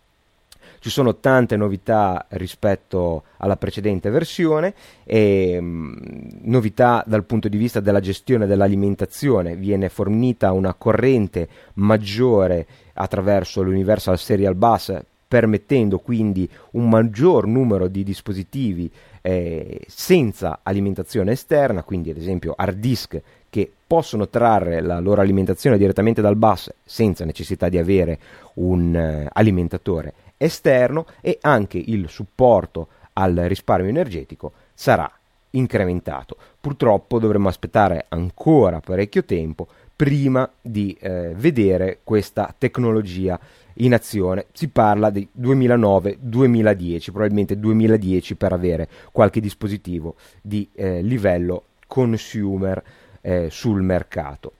Ci 0.81 0.89
sono 0.89 1.17
tante 1.17 1.57
novità 1.57 2.25
rispetto 2.31 3.25
alla 3.37 3.57
precedente 3.57 4.09
versione, 4.09 4.73
e, 5.05 5.61
mh, 5.61 5.67
mm, 5.67 5.97
novità 6.45 7.05
dal 7.07 7.25
punto 7.25 7.49
di 7.49 7.59
vista 7.59 7.81
della 7.81 8.01
gestione 8.01 8.47
dell'alimentazione, 8.47 9.57
viene 9.57 9.91
fornita 9.91 10.53
una 10.53 10.73
corrente 10.73 11.49
maggiore 11.75 12.67
attraverso 12.95 13.61
l'Universal 13.61 14.19
Serial 14.19 14.55
Bus 14.55 14.99
permettendo 15.31 16.01
quindi 16.01 16.49
un 16.73 16.89
maggior 16.89 17.47
numero 17.47 17.87
di 17.87 18.03
dispositivi 18.03 18.91
eh, 19.23 19.81
senza 19.87 20.61
alimentazione 20.62 21.33
esterna, 21.33 21.83
quindi 21.83 22.11
ad 22.11 22.17
esempio 22.17 22.55
hard 22.57 22.79
disk 22.79 23.21
che 23.49 23.71
possono 23.87 24.29
trarre 24.29 24.81
la 24.81 25.00
loro 25.00 25.21
alimentazione 25.21 25.77
direttamente 25.77 26.21
dal 26.21 26.37
bus 26.37 26.73
senza 26.85 27.25
necessità 27.25 27.69
di 27.69 27.79
avere 27.79 28.19
un 28.55 28.95
eh, 28.95 29.29
alimentatore 29.33 30.15
esterno 30.37 31.07
e 31.21 31.39
anche 31.41 31.79
il 31.79 32.09
supporto 32.09 32.89
al 33.15 33.35
risparmio 33.35 33.91
energetico 33.91 34.53
sarà 34.73 35.11
incrementato. 35.50 36.37
Purtroppo 36.61 37.19
dovremo 37.19 37.49
aspettare 37.49 38.07
ancora 38.09 38.81
parecchio 38.81 39.25
tempo 39.25 39.67
prima 39.95 40.49
di 40.61 40.97
eh, 40.99 41.33
vedere 41.35 41.99
questa 42.05 42.55
tecnologia 42.57 43.39
in 43.81 43.95
azione. 43.95 44.47
Si 44.53 44.69
parla 44.69 45.11
di 45.11 45.29
2009-2010, 45.39 47.05
probabilmente 47.11 47.59
2010 47.59 48.35
per 48.35 48.53
avere 48.53 48.89
qualche 49.13 49.41
dispositivo 49.41 50.17
di 50.41 50.69
eh, 50.75 51.03
livello 51.03 51.65
consumer 51.87 52.83
eh, 53.21 53.49
sul 53.51 53.83
mercato. 53.83 54.53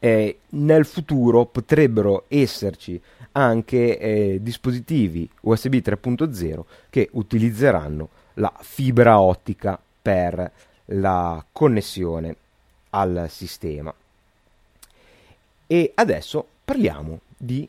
nel 0.00 0.84
futuro 0.84 1.46
potrebbero 1.46 2.24
esserci 2.28 3.00
anche 3.32 3.98
eh, 3.98 4.38
dispositivi 4.40 5.28
USB 5.42 5.74
3.0 5.74 6.60
che 6.88 7.08
utilizzeranno 7.12 8.08
la 8.34 8.52
fibra 8.60 9.20
ottica 9.20 9.78
per 10.00 10.50
la 10.86 11.44
connessione 11.52 12.36
al 12.90 13.26
sistema. 13.28 13.92
E 15.66 15.92
adesso 15.94 16.46
parliamo 16.64 17.20
di 17.36 17.68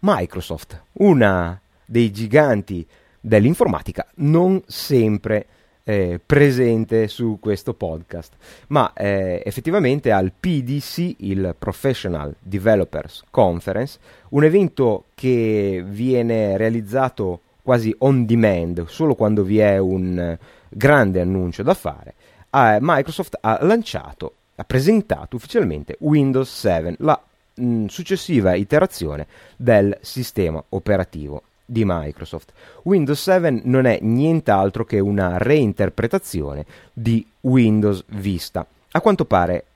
Microsoft, 0.00 0.80
una 0.94 1.60
dei 1.84 2.10
giganti 2.12 2.86
dell'informatica, 3.20 4.06
non 4.16 4.62
sempre 4.66 5.46
eh, 5.88 6.20
presente 6.24 7.08
su 7.08 7.38
questo 7.40 7.72
podcast, 7.72 8.34
ma 8.68 8.92
eh, 8.92 9.42
effettivamente 9.44 10.12
al 10.12 10.32
PDC, 10.38 11.14
il 11.18 11.54
Professional 11.58 12.34
Developers 12.38 13.24
Conference, 13.30 13.98
un 14.30 14.44
evento 14.44 15.06
che 15.14 15.82
viene 15.86 16.56
realizzato 16.56 17.40
quasi 17.62 17.94
on 17.98 18.26
demand, 18.26 18.86
solo 18.86 19.14
quando 19.14 19.42
vi 19.42 19.58
è 19.58 19.78
un 19.78 20.36
grande 20.68 21.20
annuncio 21.20 21.62
da 21.62 21.74
fare, 21.74 22.14
eh, 22.50 22.78
Microsoft 22.80 23.38
ha 23.40 23.58
lanciato, 23.62 24.34
ha 24.56 24.64
presentato 24.64 25.36
ufficialmente 25.36 25.96
Windows 26.00 26.50
7, 26.50 26.96
la 26.98 27.20
mh, 27.58 27.86
successiva 27.86 28.54
iterazione 28.54 29.26
del 29.56 29.96
sistema 30.00 30.62
operativo 30.70 31.42
di 31.64 31.82
Microsoft. 31.84 32.52
Windows 32.84 33.20
7 33.20 33.60
non 33.64 33.84
è 33.84 33.98
nient'altro 34.00 34.84
che 34.84 34.98
una 35.00 35.36
reinterpretazione 35.36 36.64
di 36.92 37.26
Windows 37.42 38.04
Vista. 38.08 38.66
A 38.92 39.00
quanto 39.02 39.26
pare 39.26 39.66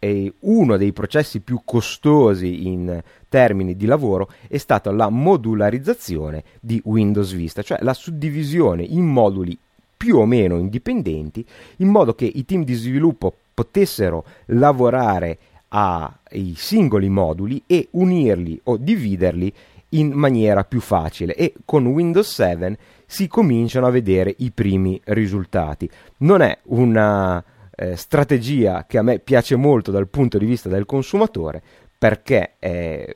uno 0.40 0.78
dei 0.78 0.92
processi 0.92 1.40
più 1.40 1.60
costosi 1.66 2.66
in 2.66 3.02
termini 3.28 3.76
di 3.76 3.84
lavoro 3.84 4.30
è 4.48 4.56
stata 4.56 4.90
la 4.90 5.10
modularizzazione 5.10 6.44
di 6.60 6.80
Windows 6.84 7.32
Vista, 7.32 7.60
cioè 7.60 7.78
la 7.82 7.92
suddivisione 7.92 8.82
in 8.82 9.04
moduli 9.04 9.56
più 9.94 10.16
o 10.16 10.24
meno 10.24 10.56
indipendenti, 10.56 11.46
in 11.76 11.88
modo 11.88 12.14
che 12.14 12.24
i 12.24 12.44
team 12.46 12.64
di 12.64 12.72
sviluppo 12.72 13.34
potessero 13.52 14.24
lavorare 14.46 15.38
ai 15.74 16.54
singoli 16.56 17.08
moduli 17.08 17.62
e 17.66 17.88
unirli 17.92 18.60
o 18.64 18.76
dividerli 18.76 19.52
in 19.90 20.12
maniera 20.12 20.64
più 20.64 20.80
facile 20.80 21.34
e 21.34 21.54
con 21.64 21.86
Windows 21.86 22.30
7 22.32 22.78
si 23.06 23.26
cominciano 23.26 23.86
a 23.86 23.90
vedere 23.90 24.34
i 24.38 24.50
primi 24.50 25.00
risultati. 25.04 25.88
Non 26.18 26.40
è 26.40 26.58
una 26.64 27.42
eh, 27.74 27.96
strategia 27.96 28.84
che 28.86 28.98
a 28.98 29.02
me 29.02 29.18
piace 29.18 29.56
molto 29.56 29.90
dal 29.90 30.08
punto 30.08 30.38
di 30.38 30.46
vista 30.46 30.68
del 30.68 30.86
consumatore 30.86 31.62
perché 31.98 32.54
eh, 32.58 33.14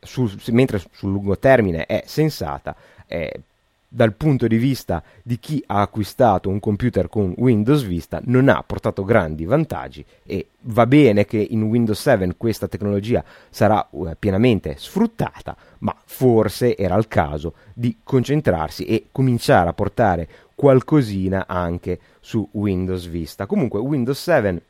sul, 0.00 0.32
mentre 0.48 0.80
sul 0.92 1.10
lungo 1.10 1.38
termine 1.38 1.86
è 1.86 2.02
sensata, 2.06 2.74
eh, 3.06 3.42
dal 3.94 4.14
punto 4.14 4.46
di 4.46 4.56
vista 4.56 5.02
di 5.22 5.38
chi 5.38 5.62
ha 5.66 5.82
acquistato 5.82 6.48
un 6.48 6.60
computer 6.60 7.10
con 7.10 7.34
Windows 7.36 7.84
Vista 7.84 8.22
non 8.24 8.48
ha 8.48 8.62
portato 8.62 9.04
grandi 9.04 9.44
vantaggi 9.44 10.02
e 10.24 10.46
va 10.60 10.86
bene 10.86 11.26
che 11.26 11.36
in 11.50 11.64
Windows 11.64 12.00
7 12.00 12.36
questa 12.38 12.68
tecnologia 12.68 13.22
sarà 13.50 13.86
uh, 13.90 14.12
pienamente 14.18 14.76
sfruttata, 14.78 15.54
ma 15.80 15.94
forse 16.06 16.74
era 16.74 16.96
il 16.96 17.06
caso 17.06 17.52
di 17.74 17.98
concentrarsi 18.02 18.86
e 18.86 19.08
cominciare 19.12 19.68
a 19.68 19.74
portare 19.74 20.28
qualcosina 20.54 21.44
anche 21.46 21.98
su 22.20 22.48
Windows 22.52 23.06
Vista. 23.08 23.44
Comunque 23.44 23.78
Windows 23.78 24.22
7 24.22 24.62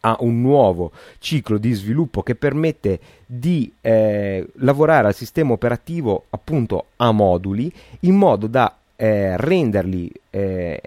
ha 0.00 0.16
un 0.20 0.40
nuovo 0.40 0.92
ciclo 1.18 1.58
di 1.58 1.72
sviluppo 1.72 2.22
che 2.22 2.34
permette 2.34 3.00
di 3.26 3.72
eh, 3.80 4.46
lavorare 4.56 5.08
al 5.08 5.14
sistema 5.14 5.52
operativo 5.52 6.26
appunto 6.30 6.86
a 6.96 7.10
moduli 7.12 7.72
in 8.00 8.14
modo 8.14 8.46
da 8.46 8.76
eh, 8.96 9.36
renderli 9.36 10.10
eh, 10.30 10.80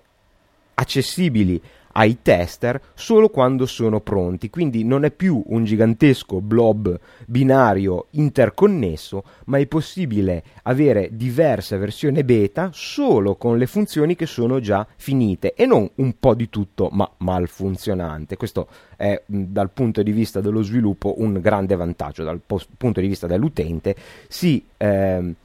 accessibili 0.74 1.62
ai 1.94 2.20
tester 2.22 2.82
solo 2.94 3.30
quando 3.30 3.66
sono 3.66 4.00
pronti, 4.00 4.50
quindi 4.50 4.84
non 4.84 5.06
è 5.06 5.12
più 5.12 5.42
un 5.48 5.64
gigantesco 5.64 6.42
blob 6.42 7.00
binario 7.26 8.08
interconnesso, 8.12 9.24
ma 9.46 9.58
è 9.58 9.66
possibile 9.66 10.44
avere 10.64 11.10
diverse 11.12 11.78
versioni 11.78 12.24
beta 12.24 12.70
solo 12.74 13.36
con 13.36 13.58
le 13.58 13.68
funzioni 13.68 14.16
che 14.16 14.26
sono 14.26 14.60
già 14.60 14.86
finite 14.96 15.54
e 15.54 15.66
non 15.66 15.90
un 15.96 16.16
po' 16.20 16.34
di 16.34 16.50
tutto 16.50 16.90
ma 16.92 17.10
malfunzionante. 17.18 18.38
Questo 18.38 18.68
è 18.96 19.22
dal 19.26 19.72
punto 19.72 20.04
di 20.04 20.12
vista 20.12 20.42
dello 20.42 20.62
sviluppo 20.62 21.16
un 21.18 21.40
grande 21.40 21.76
vantaggio, 21.76 22.24
dal 22.24 22.42
po- 22.46 22.60
punto 22.78 23.00
di 23.00 23.08
vista 23.08 23.28
dell'utente 23.28 23.96
si 24.28 24.64
eh, 24.78 25.36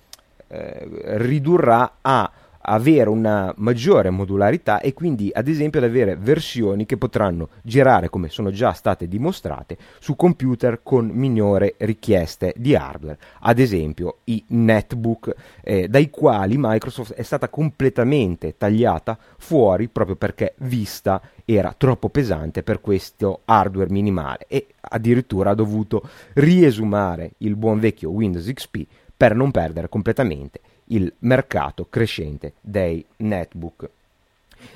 eh, 0.49 0.89
ridurrà 1.19 1.99
a 2.01 2.31
avere 2.69 3.09
una 3.09 3.53
maggiore 3.59 4.11
modularità 4.11 4.81
e 4.81 4.93
quindi 4.93 5.31
ad 5.33 5.49
esempio 5.49 5.81
ad 5.81 5.87
avere 5.87 6.17
versioni 6.17 6.87
che 6.87 6.97
potranno 6.97 7.49
girare 7.63 8.09
come 8.09 8.29
sono 8.29 8.51
già 8.51 8.73
state 8.73 9.09
dimostrate 9.09 9.77
su 9.99 10.17
computer 10.17 10.81
con 10.83 11.07
minore 11.07 11.75
richieste 11.79 12.55
di 12.57 12.75
hardware. 12.75 13.19
Ad 13.41 13.59
esempio 13.59 14.19
i 14.25 14.43
netbook 14.49 15.35
eh, 15.63 15.89
dai 15.89 16.11
quali 16.11 16.57
Microsoft 16.59 17.15
è 17.15 17.23
stata 17.23 17.49
completamente 17.49 18.57
tagliata 18.57 19.19
fuori 19.39 19.89
proprio 19.89 20.17
perché 20.17 20.55
vista 20.59 21.21
era 21.45 21.75
troppo 21.77 22.09
pesante 22.09 22.63
per 22.63 22.81
questo 22.81 23.43
hardware 23.45 23.91
minimale 23.91 24.47
e 24.49 24.67
addirittura 24.81 25.51
ha 25.51 25.55
dovuto 25.55 26.09
riesumare 26.35 27.33
il 27.39 27.55
buon 27.55 27.79
vecchio 27.79 28.11
Windows 28.11 28.51
XP 28.53 28.85
per 29.17 29.35
non 29.35 29.51
perdere 29.51 29.89
completamente 29.89 30.61
il 30.87 31.13
mercato 31.21 31.87
crescente 31.89 32.55
dei 32.61 33.05
netbook. 33.19 33.89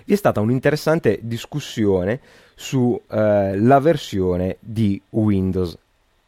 Vi 0.05 0.13
è 0.13 0.17
stata 0.17 0.41
un'interessante 0.41 1.21
discussione 1.23 2.21
sulla 2.55 3.77
eh, 3.77 3.81
versione 3.81 4.57
di 4.61 5.01
Windows 5.11 5.77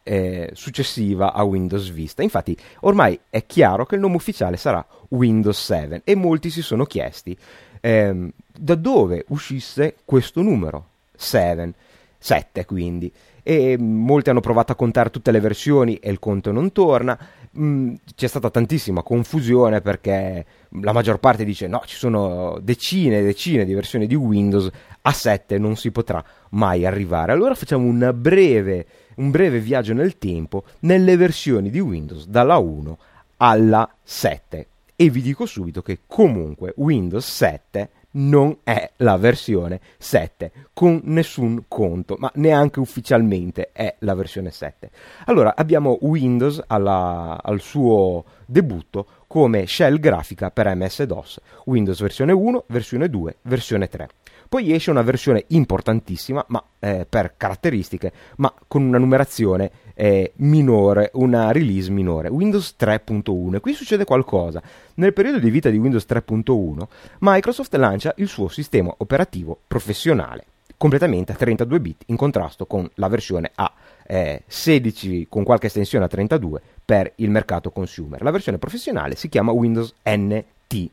eh, 0.03 0.51
successiva 0.55 1.33
a 1.33 1.43
Windows 1.43 1.91
Vista. 1.91 2.23
Infatti, 2.23 2.57
ormai 2.81 3.19
è 3.29 3.47
chiaro 3.47 3.87
che 3.87 3.95
il 3.95 4.01
nome 4.01 4.17
ufficiale 4.17 4.57
sarà 4.57 4.85
Windows 5.09 5.63
7 5.65 6.03
e 6.05 6.15
molti 6.15 6.51
si 6.51 6.63
sono 6.63 6.85
chiesti 6.85 7.37
ehm, 7.81 8.31
da 8.57 8.75
dove 8.75 9.25
uscisse 9.29 9.97
questo 10.05 10.43
numero 10.43 10.87
7. 11.15 11.73
7 12.23 12.65
quindi 12.65 13.13
e 13.43 13.77
molti 13.77 14.31
hanno 14.31 14.41
provato 14.41 14.71
a 14.71 14.77
contare 14.77 15.11
tutte 15.11 15.33
le 15.33 15.41
versioni 15.41 15.97
e 15.97 16.11
il 16.11 16.21
conto 16.21 16.53
non 16.53 16.71
torna. 16.71 17.19
Mm, 17.59 17.95
c'è 18.15 18.29
stata 18.29 18.49
tantissima 18.49 19.03
confusione 19.03 19.81
perché 19.81 20.47
la 20.81 20.93
maggior 20.93 21.19
parte 21.19 21.45
dice 21.45 21.67
no, 21.67 21.83
ci 21.85 21.97
sono 21.97 22.59
decine 22.63 23.19
e 23.19 23.23
decine 23.25 23.65
di 23.65 23.75
versioni 23.75 24.07
di 24.07 24.15
Windows, 24.15 24.71
a 25.03 25.13
7 25.13 25.59
non 25.59 25.77
si 25.77 25.91
potrà 25.91 26.25
mai 26.51 26.87
arrivare. 26.87 27.33
Allora 27.33 27.55
facciamo 27.55 28.13
breve, 28.13 28.87
un 29.17 29.31
breve 29.31 29.59
viaggio 29.59 29.93
nel 29.93 30.17
tempo 30.19 30.65
nelle 30.81 31.17
versioni 31.17 31.69
di 31.69 31.81
Windows 31.81 32.27
dalla 32.27 32.59
1 32.59 32.99
alla 33.39 33.93
7 34.01 34.67
e 34.95 35.11
vi 35.11 35.21
dico 35.21 35.47
subito 35.47 35.83
che 35.83 36.01
comunque 36.07 36.73
Windows 36.77 37.27
7 37.27 37.91
non 38.13 38.59
è 38.65 38.91
la 38.97 39.17
versione 39.17 39.81
7 39.99 40.53
con 40.73 41.01
nessun 41.05 41.65
conto, 41.69 42.17
ma 42.19 42.31
neanche 42.35 42.81
ufficialmente 42.81 43.71
è 43.73 43.97
la 44.01 44.15
versione 44.15 44.51
7. 44.51 44.91
Allora 45.27 45.55
abbiamo 45.57 45.99
Windows 46.03 46.63
alla, 46.67 47.41
al 47.43 47.61
suo 47.61 48.25
debutto 48.47 49.07
come 49.27 49.67
shell 49.67 49.99
grafica 49.99 50.51
per 50.51 50.75
MS-DOS, 50.75 51.41
Windows 51.65 52.01
versione 52.01 52.33
1, 52.33 52.65
versione 52.69 53.09
2, 53.09 53.37
versione 53.43 53.89
3. 53.89 54.09
Poi 54.49 54.75
esce 54.75 54.91
una 54.91 55.01
versione 55.01 55.45
importantissima, 55.49 56.45
ma 56.49 56.63
eh, 56.79 57.07
per 57.09 57.37
caratteristiche, 57.39 58.13
ma 58.37 58.53
con 58.69 58.83
una 58.83 58.99
numerazione 58.99 59.71
eh, 59.95 60.33
minore, 60.37 61.11
una 61.15 61.53
release 61.53 61.91
minore, 61.91 62.29
Windows 62.29 62.75
3.1. 62.79 63.61
Qui 63.61 63.73
succede 63.73 64.05
qualcosa. 64.05 64.63
Nel 64.95 65.13
periodo 65.13 65.39
di 65.39 65.51
vita 65.51 65.71
di 65.71 65.79
Windows 65.79 66.07
3.1, 66.09 66.87
Microsoft 67.21 67.75
lancia 67.77 68.13
il 68.17 68.29
suo 68.29 68.49
sistema 68.49 68.95
operativo 68.99 69.59
professionale, 69.67 70.45
completamente 70.77 71.33
a 71.33 71.37
32 71.37 71.81
bit, 71.81 72.03
in 72.07 72.17
contrasto 72.17 72.67
con 72.67 72.89
la 72.95 73.09
versione 73.09 73.51
A. 73.55 73.73
Eh, 74.05 74.43
16 74.47 75.27
con 75.29 75.45
qualche 75.45 75.69
estensione 75.69 76.05
a 76.05 76.09
32 76.09 76.61
per 76.85 77.13
il 77.17 77.31
mercato 77.31 77.71
consumer. 77.71 78.23
La 78.23 78.31
versione 78.31 78.59
professionale 78.59 79.15
si 79.15 79.29
chiama 79.29 79.53
Windows 79.53 79.95
NT 80.03 80.91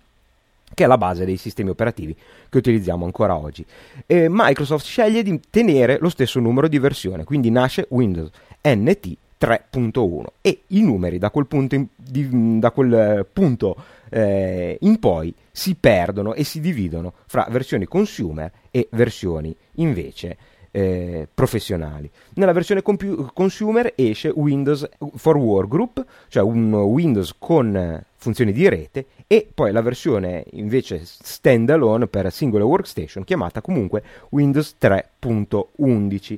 che 0.73 0.83
è 0.83 0.88
la 0.88 0.97
base 0.97 1.25
dei 1.25 1.38
sistemi 1.38 1.69
operativi 1.69 2.15
che 2.49 2.57
utilizziamo 2.57 3.05
ancora 3.05 3.35
oggi. 3.35 3.65
E 4.05 4.27
Microsoft 4.29 4.85
sceglie 4.85 5.23
di 5.23 5.39
tenere 5.49 5.97
lo 5.99 6.09
stesso 6.09 6.39
numero 6.39 6.67
di 6.67 6.79
versione, 6.79 7.23
quindi 7.23 7.49
nasce 7.49 7.88
Windows 7.89 8.29
NT 8.61 9.17
3.1 9.39 10.25
e 10.41 10.61
i 10.67 10.81
numeri 10.81 11.17
da 11.17 11.31
quel 11.31 11.45
punto 11.45 11.75
in, 11.75 11.87
di, 11.95 12.59
da 12.59 12.71
quel 12.71 12.93
eh, 12.93 13.25
punto, 13.31 13.75
eh, 14.09 14.77
in 14.81 14.99
poi 14.99 15.33
si 15.51 15.75
perdono 15.75 16.33
e 16.33 16.43
si 16.43 16.59
dividono 16.59 17.13
fra 17.25 17.47
versioni 17.49 17.85
consumer 17.85 18.51
e 18.69 18.87
versioni 18.91 19.55
invece 19.75 20.37
eh, 20.71 21.27
professionali. 21.33 22.09
Nella 22.33 22.51
versione 22.51 22.81
compu- 22.81 23.31
consumer 23.33 23.93
esce 23.95 24.29
Windows 24.29 24.87
for 25.15 25.37
Workgroup, 25.37 26.05
cioè 26.27 26.43
un 26.43 26.73
Windows 26.73 27.35
con 27.39 28.03
funzioni 28.15 28.51
di 28.51 28.67
rete, 28.67 29.05
e 29.25 29.47
poi 29.53 29.71
la 29.71 29.81
versione 29.81 30.43
invece 30.51 31.01
standalone 31.03 32.07
per 32.07 32.31
singole 32.31 32.63
workstation, 32.63 33.23
chiamata 33.23 33.61
comunque 33.61 34.03
Windows 34.29 34.75
3.11. 34.79 36.37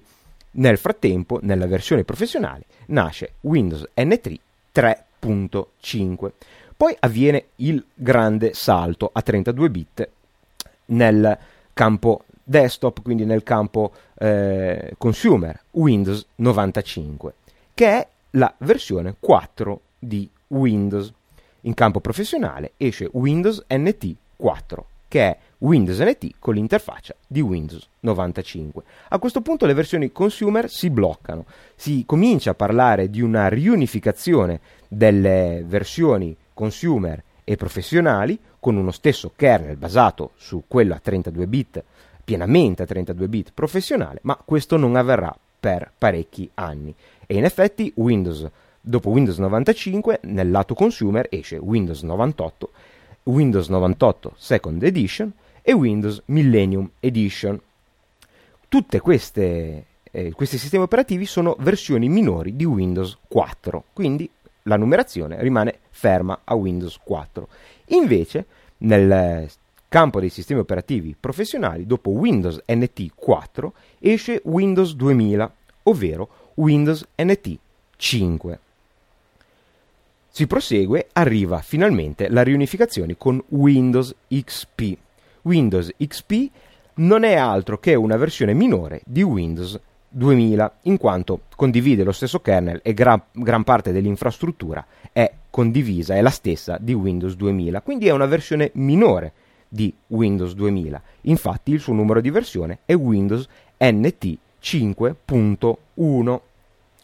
Nel 0.54 0.78
frattempo, 0.78 1.40
nella 1.42 1.68
versione 1.68 2.04
professionale, 2.04 2.66
nasce 2.88 3.34
Windows 3.42 3.88
NT 3.96 4.40
3.5. 4.74 6.32
Poi 6.76 6.96
avviene 7.00 7.46
il 7.58 7.84
grande 7.94 8.54
salto 8.54 9.10
a 9.14 9.22
32 9.22 9.70
bit 9.70 10.10
nel 10.86 11.38
campo 11.74 12.24
desktop, 12.44 13.02
quindi 13.02 13.24
nel 13.24 13.44
campo 13.44 13.92
eh, 14.18 14.94
consumer, 14.98 15.62
Windows 15.72 16.26
95, 16.36 17.34
che 17.74 17.88
è 17.88 18.08
la 18.32 18.54
versione 18.60 19.16
4 19.20 19.82
di 19.98 20.28
Windows. 20.48 21.14
In 21.62 21.74
campo 21.76 22.00
professionale 22.00 22.72
esce 22.78 23.08
Windows 23.14 23.64
NT 23.68 24.16
4, 24.36 24.86
che 25.08 25.22
è 25.22 25.38
Windows 25.62 26.00
NT 26.00 26.36
con 26.40 26.56
l'interfaccia 26.56 27.16
di 27.28 27.40
Windows 27.40 27.88
95. 28.00 28.84
A 29.10 29.20
questo 29.20 29.42
punto 29.42 29.68
le 29.68 29.76
versioni 29.76 30.12
consumer 30.12 30.70
si 30.70 30.90
bloccano, 30.90 31.46
si 31.76 32.04
comincia 32.06 32.52
a 32.52 32.56
parlare 32.56 33.10
di 33.12 33.22
una 33.22 33.48
riunificazione 33.48 34.60
delle 34.88 35.64
versioni 35.66 36.36
consumer 36.54 37.24
e 37.44 37.56
professionali 37.58 38.40
con 38.60 38.76
uno 38.76 38.92
stesso 38.92 39.34
kernel 39.36 39.78
basato 39.78 40.32
su 40.36 40.64
quella 40.68 41.00
32 41.00 41.48
bit 41.48 41.84
pienamente 42.24 42.84
a 42.84 42.88
32 42.88 43.28
bit 43.28 43.52
professionale, 43.54 44.20
ma 44.24 44.40
questo 44.44 44.78
non 44.78 44.96
avverrà 44.96 45.36
per 45.60 45.92
parecchi 45.96 46.50
anni. 46.56 46.94
E 47.28 47.36
in 47.36 47.44
effetti 47.44 47.92
Windows, 47.98 48.50
dopo 48.80 49.10
Windows 49.10 49.38
95, 49.38 50.22
nel 50.24 50.50
lato 50.50 50.74
consumer 50.74 51.28
esce 51.30 51.58
Windows 51.58 52.02
98, 52.02 52.70
Windows 53.24 53.70
98 53.70 54.34
Second 54.38 54.82
Edition 54.82 55.32
e 55.62 55.74
Windows 55.74 56.22
Millennium 56.26 56.90
Edition. 57.00 57.60
Queste 59.02 59.86
eh, 60.12 60.32
questi 60.34 60.58
sistemi 60.58 60.84
operativi 60.84 61.26
sono 61.26 61.56
versioni 61.60 62.10
minori 62.10 62.56
di 62.56 62.66
Windows 62.66 63.18
4, 63.28 63.86
quindi 63.94 64.30
la 64.64 64.76
numerazione 64.76 65.42
rimane 65.42 65.80
ferma 65.90 66.42
a 66.44 66.54
Windows 66.54 67.00
4. 67.04 67.48
Invece, 67.88 68.46
nel 68.80 69.50
campo 69.88 70.20
dei 70.20 70.30
sistemi 70.30 70.60
operativi 70.60 71.16
professionali, 71.18 71.86
dopo 71.86 72.12
Windows 72.12 72.62
NT 72.66 73.12
4 73.16 73.74
esce 74.00 74.42
Windows 74.46 74.96
2000, 74.96 75.54
ovvero 75.84 76.30
Windows 76.56 77.06
NT 77.16 77.58
5. 77.96 78.60
Si 80.34 80.48
prosegue, 80.48 81.08
arriva 81.14 81.60
finalmente 81.60 82.30
la 82.30 82.42
riunificazione 82.42 83.18
con 83.18 83.42
Windows 83.50 84.16
XP. 84.30 84.98
Windows 85.44 85.94
XP 85.98 86.50
non 86.96 87.24
è 87.24 87.36
altro 87.36 87.80
che 87.80 87.96
una 87.96 88.18
versione 88.18 88.54
minore 88.54 89.02
di 89.06 89.24
Windows 89.24 89.80
2000, 90.10 90.74
in 90.84 90.98
quanto 90.98 91.42
condivide 91.56 92.04
lo 92.04 92.12
stesso 92.12 92.42
kernel 92.42 92.82
e 92.84 92.94
gran, 92.94 93.22
gran, 93.32 93.64
parte 93.64 93.92
dell'infrastruttura 93.92 94.86
è 95.12 95.32
condivisa, 95.50 96.16
è 96.16 96.22
la 96.22 96.30
stessa 96.30 96.78
di 96.80 96.94
Windows 96.94 97.36
2000, 97.36 97.82
quindi 97.82 98.08
è 98.08 98.12
una 98.12 98.26
versione 98.26 98.72
minore 98.74 99.32
di 99.70 99.94
Windows 100.08 100.54
2000. 100.54 101.02
Infatti 101.22 101.72
il 101.72 101.80
suo 101.80 101.94
numero 101.94 102.20
di 102.20 102.30
versione 102.30 102.80
è 102.86 102.94
Windows 102.94 103.48
NT 103.78 104.38
5.1 104.62 106.40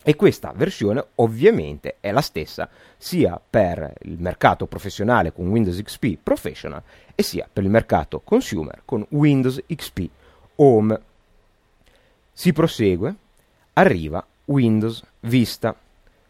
e 0.08 0.15
questa 0.15 0.54
versione 0.56 1.06
ovviamente 1.15 1.98
è 2.00 2.12
la 2.12 2.22
stessa 2.22 2.70
sia 2.96 3.38
per 3.38 3.93
il 4.04 4.15
mercato 4.22 4.65
professionale 4.65 5.34
con 5.34 5.50
Windows 5.50 5.82
XP 5.82 6.20
Professional 6.24 6.82
e 7.13 7.22
sia 7.24 7.46
per 7.52 7.65
il 7.65 7.70
mercato 7.70 8.22
consumer 8.22 8.84
con 8.86 9.06
Windows 9.10 9.62
XP 9.67 10.08
Home. 10.56 11.02
Si 12.32 12.54
prosegue, 12.54 13.15
arriva 13.74 14.26
Windows 14.46 15.04
Vista. 15.20 15.76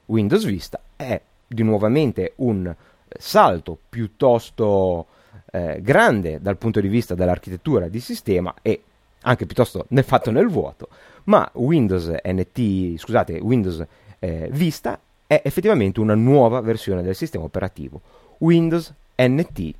Windows 0.05 0.43
Vista 0.43 0.81
è 0.95 1.21
di 1.45 1.61
nuovamente 1.61 2.33
un 2.37 2.75
salto 3.09 3.77
piuttosto 3.87 5.05
eh, 5.51 5.81
grande 5.83 6.41
dal 6.41 6.57
punto 6.57 6.79
di 6.79 6.87
vista 6.87 7.13
dell'architettura 7.13 7.89
di 7.89 7.99
sistema 7.99 8.55
e 8.63 8.81
anche 9.21 9.45
piuttosto 9.45 9.85
nel 9.89 10.03
fatto 10.03 10.31
nel 10.31 10.47
vuoto, 10.47 10.89
ma 11.27 11.49
Windows 11.53 12.13
NT, 12.23 12.97
scusate, 12.97 13.39
Windows 13.39 13.85
eh, 14.19 14.49
Vista 14.51 14.99
è 15.25 15.41
effettivamente 15.43 15.99
una 15.99 16.15
nuova 16.15 16.61
versione 16.61 17.01
del 17.01 17.15
sistema 17.15 17.43
operativo, 17.43 18.01
Windows 18.39 18.93
NT 19.15 19.73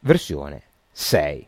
versione 0.00 0.62
6. 0.92 1.46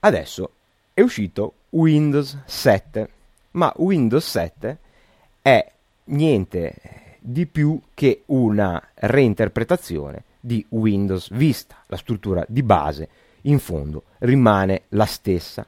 Adesso 0.00 0.50
è 0.94 1.00
uscito 1.00 1.54
Windows 1.70 2.38
7, 2.44 3.08
ma 3.52 3.72
Windows 3.76 4.26
7 4.28 4.78
è 5.42 5.72
niente 6.04 6.74
di 7.20 7.46
più 7.46 7.80
che 7.94 8.22
una 8.26 8.82
reinterpretazione 8.94 10.24
di 10.40 10.64
Windows 10.70 11.30
Vista. 11.32 11.84
La 11.86 11.96
struttura 11.96 12.44
di 12.48 12.62
base 12.62 13.08
in 13.42 13.58
fondo 13.58 14.04
rimane 14.18 14.82
la 14.88 15.04
stessa. 15.04 15.66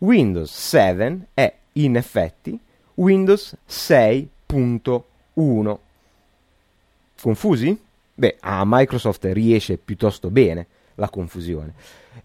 Windows 0.00 0.50
7 0.50 1.26
è 1.34 1.54
in 1.72 1.96
effetti 1.96 2.58
Windows 2.94 3.54
6.1. 3.68 5.78
Confusi? 7.20 7.78
Beh, 8.14 8.36
a 8.40 8.62
Microsoft 8.64 9.28
riesce 9.32 9.76
piuttosto 9.76 10.30
bene 10.30 10.66
la 10.94 11.10
confusione. 11.10 11.74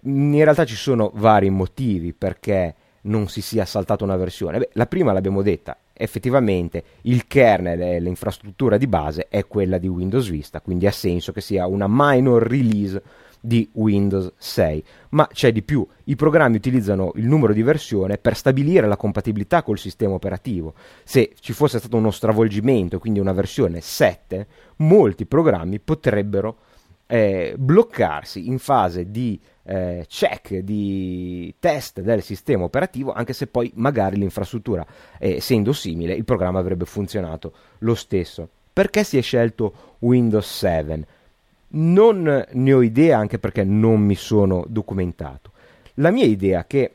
In 0.01 0.41
realtà 0.41 0.63
ci 0.63 0.75
sono 0.75 1.11
vari 1.15 1.49
motivi 1.49 2.13
perché 2.13 2.75
non 3.01 3.27
si 3.27 3.41
sia 3.41 3.65
saltata 3.65 4.05
una 4.05 4.15
versione. 4.15 4.59
Beh, 4.59 4.69
la 4.73 4.85
prima 4.85 5.11
l'abbiamo 5.11 5.41
detta, 5.41 5.75
effettivamente 5.91 6.83
il 7.01 7.27
kernel 7.27 7.81
e 7.81 7.99
l'infrastruttura 7.99 8.77
di 8.77 8.88
base 8.88 9.27
è 9.27 9.45
quella 9.47 9.77
di 9.77 9.88
Windows 9.88 10.29
Vista, 10.29 10.61
quindi 10.61 10.88
ha 10.88 10.91
senso 10.91 11.33
che 11.33 11.41
sia 11.41 11.67
una 11.67 11.88
minor 11.89 12.41
release 12.41 13.01
di 13.45 13.69
Windows 13.73 14.34
6. 14.38 14.84
Ma 15.10 15.27
c'è 15.27 15.51
di 15.51 15.62
più, 15.62 15.86
i 16.05 16.15
programmi 16.15 16.58
utilizzano 16.58 17.12
il 17.15 17.27
numero 17.27 17.53
di 17.53 17.63
versione 17.63 18.17
per 18.17 18.36
stabilire 18.36 18.88
la 18.88 18.97
compatibilità 18.97 19.63
col 19.63 19.77
sistema 19.77 20.13
operativo. 20.13 20.73
Se 21.03 21.34
ci 21.39 21.53
fosse 21.53 21.79
stato 21.79 21.97
uno 21.97 22.12
stravolgimento, 22.12 22.99
quindi 22.99 23.19
una 23.19 23.34
versione 23.34 23.81
7, 23.81 24.47
molti 24.77 25.25
programmi 25.25 25.79
potrebbero 25.79 26.58
eh, 27.08 27.53
bloccarsi 27.58 28.47
in 28.47 28.58
fase 28.58 29.12
di 29.12 29.39
eh, 29.63 30.05
check, 30.08 30.58
di 30.58 31.53
test 31.60 32.01
del 32.01 32.21
sistema 32.21 32.63
operativo, 32.63 33.13
anche 33.13 33.34
se 33.34 33.47
poi 33.47 33.71
magari 33.75 34.17
l'infrastruttura, 34.17 34.86
eh, 35.19 35.36
essendo 35.36 35.73
simile, 35.73 36.13
il 36.13 36.25
programma 36.25 36.60
avrebbe 36.60 36.86
funzionato 36.86 37.53
lo 37.79 37.95
stesso. 37.95 38.49
Perché 38.73 39.03
si 39.03 39.17
è 39.17 39.21
scelto 39.21 39.95
Windows 39.99 40.45
7? 40.45 41.08
Non 41.67 42.45
ne 42.49 42.73
ho 42.73 42.82
idea 42.82 43.17
anche 43.17 43.39
perché 43.39 43.63
non 43.63 44.01
mi 44.01 44.15
sono 44.15 44.65
documentato. 44.67 45.51
La 45.95 46.12
mia 46.12 46.25
idea 46.25 46.62
è 46.62 46.67
che 46.67 46.91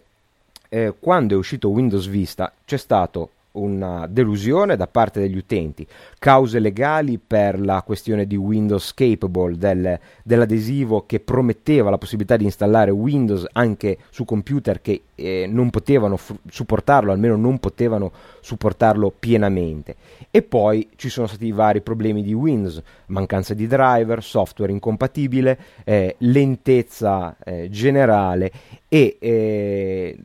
eh, 0.69 0.95
quando 0.99 1.35
è 1.35 1.37
uscito 1.37 1.69
Windows 1.69 2.07
Vista 2.07 2.53
c'è 2.65 2.77
stato 2.77 3.31
una 3.53 4.07
delusione 4.07 4.77
da 4.77 4.87
parte 4.87 5.21
degli 5.21 5.37
utenti, 5.37 5.87
cause 6.19 6.59
legali 6.59 7.19
per 7.19 7.59
la 7.61 7.83
questione 7.83 8.27
di 8.27 8.37
Windows 8.37 8.95
Capable, 8.95 9.57
del, 9.57 9.99
dell'adesivo 10.23 11.05
che 11.07 11.21
prometteva 11.21 11.91
la 11.91 11.99
possibilità 11.99 12.37
di 12.37 12.45
installare 12.45 12.91
Windows 12.91 13.47
anche 13.53 13.99
su 14.11 14.25
computer 14.25 14.81
che 14.81 15.03
eh, 15.15 15.47
non 15.49 15.71
potevano 15.71 16.17
f- 16.17 16.35
supportarlo, 16.49 17.13
almeno 17.13 17.37
non 17.37 17.59
potevano 17.59 18.13
supportarlo 18.41 19.13
pienamente. 19.19 19.97
E 20.31 20.43
poi 20.43 20.89
ci 20.97 21.09
sono 21.09 21.27
stati 21.27 21.47
i 21.47 21.53
vari 21.53 21.81
problemi 21.81 22.23
di 22.23 22.33
Windows, 22.33 22.81
mancanza 23.07 23.55
di 23.55 23.67
driver, 23.67 24.23
software 24.23 24.73
incompatibile, 24.73 25.59
eh, 25.85 26.15
lentezza 26.19 27.37
eh, 27.45 27.69
generale 27.69 28.53
e 28.89 29.17
eh, 29.19 30.19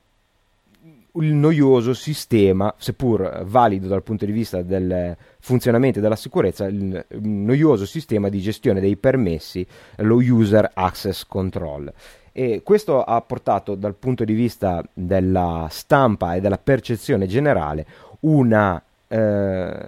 il 1.15 1.33
noioso 1.33 1.93
sistema, 1.93 2.73
seppur 2.77 3.43
valido 3.45 3.87
dal 3.87 4.03
punto 4.03 4.25
di 4.25 4.31
vista 4.31 4.61
del 4.61 5.15
funzionamento 5.39 5.99
e 5.99 6.01
della 6.01 6.15
sicurezza, 6.15 6.65
il 6.65 7.05
noioso 7.19 7.85
sistema 7.85 8.29
di 8.29 8.39
gestione 8.41 8.79
dei 8.79 8.95
permessi, 8.97 9.65
lo 9.97 10.15
User 10.15 10.71
Access 10.73 11.25
Control. 11.25 11.91
E 12.31 12.61
questo 12.63 13.01
ha 13.03 13.21
portato 13.21 13.75
dal 13.75 13.95
punto 13.95 14.25
di 14.25 14.33
vista 14.33 14.83
della 14.93 15.67
stampa 15.69 16.35
e 16.35 16.41
della 16.41 16.57
percezione 16.57 17.27
generale 17.27 17.85
una, 18.21 18.81
eh, 19.07 19.87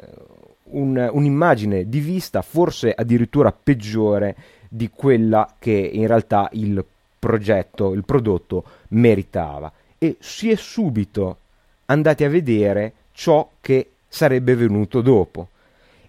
un, 0.63 1.10
un'immagine 1.12 1.90
di 1.90 2.00
vista 2.00 2.42
forse 2.42 2.94
addirittura 2.94 3.52
peggiore 3.52 4.36
di 4.70 4.90
quella 4.94 5.56
che 5.60 5.72
in 5.72 6.08
realtà 6.08 6.48
il 6.54 6.84
progetto, 7.20 7.94
il 7.94 8.06
prodotto 8.06 8.63
meritava 8.90 9.70
e 9.98 10.18
si 10.20 10.52
è 10.52 10.56
subito 10.56 11.38
andati 11.86 12.24
a 12.24 12.30
vedere 12.30 12.94
ciò 13.12 13.50
che 13.62 13.92
sarebbe 14.08 14.56
venuto 14.56 15.02
dopo. 15.02 15.50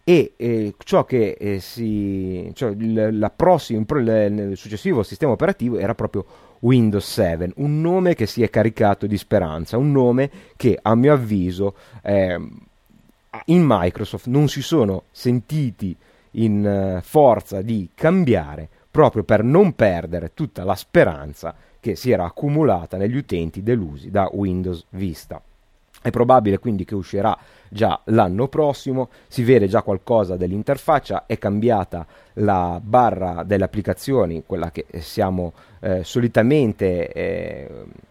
E 0.05 0.33
eh, 0.37 0.75
ciò 0.79 1.05
che 1.05 1.37
eh, 1.39 1.61
si 1.61 2.51
cioè 2.55 2.71
il, 2.71 3.31
prossima, 3.37 3.85
il, 3.99 4.53
successivo 4.55 5.03
sistema 5.03 5.33
operativo 5.33 5.79
era 5.79 5.95
proprio 5.95 6.25
Windows 6.61 7.07
7 7.07 7.53
un 7.57 7.83
nome 7.83 8.15
che 8.15 8.25
si 8.25 8.43
è 8.43 8.49
caricato 8.49 9.07
di 9.07 9.19
speranza 9.19 9.77
un 9.77 9.93
nome 9.93 10.31
che 10.57 10.79
a 10.81 10.95
mio 10.95 11.13
avviso 11.13 11.75
eh, 12.03 12.41
in 13.45 13.65
Microsoft 13.67 14.27
non 14.29 14.49
si 14.49 14.63
sono 14.63 15.05
sentiti 15.11 15.95
in 16.33 16.97
uh, 16.97 17.03
forza 17.03 17.61
di 17.63 17.91
cambiare 17.95 18.69
proprio 18.91 19.23
per 19.23 19.43
non 19.45 19.75
perdere 19.75 20.33
tutta 20.35 20.65
la 20.65 20.75
speranza 20.75 21.55
che 21.81 21.97
si 21.97 22.11
era 22.11 22.25
accumulata 22.25 22.97
negli 22.97 23.17
utenti 23.17 23.63
delusi 23.63 24.11
da 24.11 24.29
Windows 24.33 24.85
Vista. 24.91 25.41
È 26.01 26.11
probabile 26.11 26.59
quindi 26.59 26.85
che 26.85 26.95
uscirà 26.95 27.37
già 27.69 28.01
l'anno 28.05 28.49
prossimo, 28.49 29.09
si 29.27 29.43
vede 29.43 29.67
già 29.67 29.83
qualcosa 29.83 30.37
dell'interfaccia, 30.37 31.25
è 31.27 31.39
cambiata 31.39 32.07
la 32.35 32.81
barra 32.83 33.43
delle 33.43 33.65
applicazioni, 33.65 34.45
quella 34.47 34.71
che 34.71 34.87
siamo 35.01 35.53
eh, 35.81 36.05
solitamente 36.05 37.13
eh, 37.13 37.69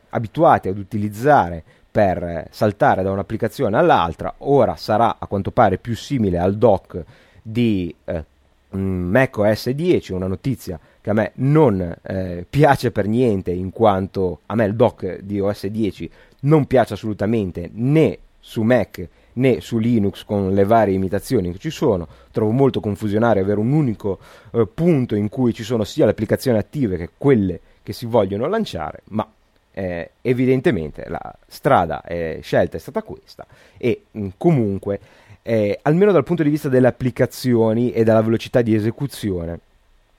abituati 0.10 0.68
ad 0.68 0.78
utilizzare 0.78 1.64
per 1.90 2.48
saltare 2.52 3.04
da 3.04 3.12
un'applicazione 3.12 3.78
all'altra, 3.78 4.34
ora 4.40 4.76
sarà 4.76 5.16
a 5.18 5.26
quanto 5.26 5.52
pare 5.52 5.78
più 5.78 5.96
simile 5.96 6.38
al 6.38 6.56
dock 6.56 7.04
di 7.42 7.96
eh, 8.04 8.24
Mac 8.72 9.38
OS 9.38 9.70
10, 9.70 10.14
una 10.14 10.28
notizia 10.28 10.80
che 11.08 11.12
a 11.12 11.14
me 11.14 11.32
non 11.36 11.96
eh, 12.02 12.46
piace 12.50 12.92
per 12.92 13.08
niente 13.08 13.52
in 13.52 13.72
quanto 13.72 14.42
a 14.48 14.56
me 14.56 14.66
il 14.66 14.76
dock 14.76 15.22
di 15.22 15.40
OS 15.40 15.68
10 15.68 16.12
non 16.42 16.66
piace 16.66 16.96
assolutamente 16.96 17.70
né 17.72 18.18
su 18.42 18.62
Mac 18.64 19.08
né 19.34 19.62
su 19.62 19.78
Linux 19.78 20.26
con 20.26 20.54
le 20.54 20.66
varie 20.66 20.96
imitazioni 20.96 21.54
che 21.54 21.60
ci 21.60 21.70
sono. 21.70 22.10
Trovo 22.32 22.52
molto 22.52 22.82
confusionario 22.82 23.42
avere 23.42 23.58
un 23.58 23.72
unico 23.72 24.20
eh, 24.52 24.68
punto 24.68 25.16
in 25.16 25.30
cui 25.30 25.54
ci 25.54 25.64
sono 25.64 25.86
sia 25.86 26.04
le 26.04 26.12
applicazioni 26.12 26.58
attive 26.58 26.98
che 26.98 27.10
quelle 27.18 27.62
che 27.84 27.94
si 27.94 28.06
vogliono 28.06 28.46
lanciare, 28.48 29.04
ma 29.12 29.26
eh, 29.72 30.10
evidentemente 30.22 31.06
la 31.08 31.34
strada 31.48 32.02
eh, 32.02 32.40
scelta 32.42 32.76
è 32.76 32.80
stata 32.82 33.02
questa 33.02 33.46
e 33.78 34.04
mh, 34.12 34.28
comunque 34.38 35.00
eh, 35.42 35.80
almeno 35.84 36.12
dal 36.12 36.26
punto 36.26 36.44
di 36.44 36.50
vista 36.50 36.68
delle 36.68 36.88
applicazioni 36.88 37.94
e 37.94 38.04
della 38.04 38.22
velocità 38.22 38.62
di 38.62 38.76
esecuzione 38.76 39.62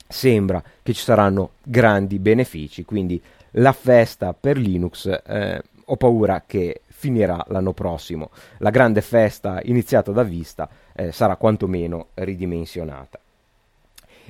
sembra 0.09 0.63
che 0.83 0.93
ci 0.93 1.03
saranno 1.03 1.51
grandi 1.63 2.19
benefici, 2.19 2.85
quindi 2.85 3.21
la 3.53 3.73
festa 3.73 4.35
per 4.35 4.57
Linux 4.57 5.07
eh, 5.07 5.63
ho 5.85 5.97
paura 5.97 6.43
che 6.47 6.81
finirà 6.87 7.45
l'anno 7.49 7.73
prossimo. 7.73 8.31
La 8.59 8.71
grande 8.71 9.03
festa 9.03 9.61
iniziata 9.63 10.11
da 10.11 10.23
Vista 10.23 10.69
eh, 10.95 11.13
sarà 11.13 11.37
quantomeno 11.37 12.09
ridimensionata. 12.15 13.19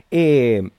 E 0.07 0.71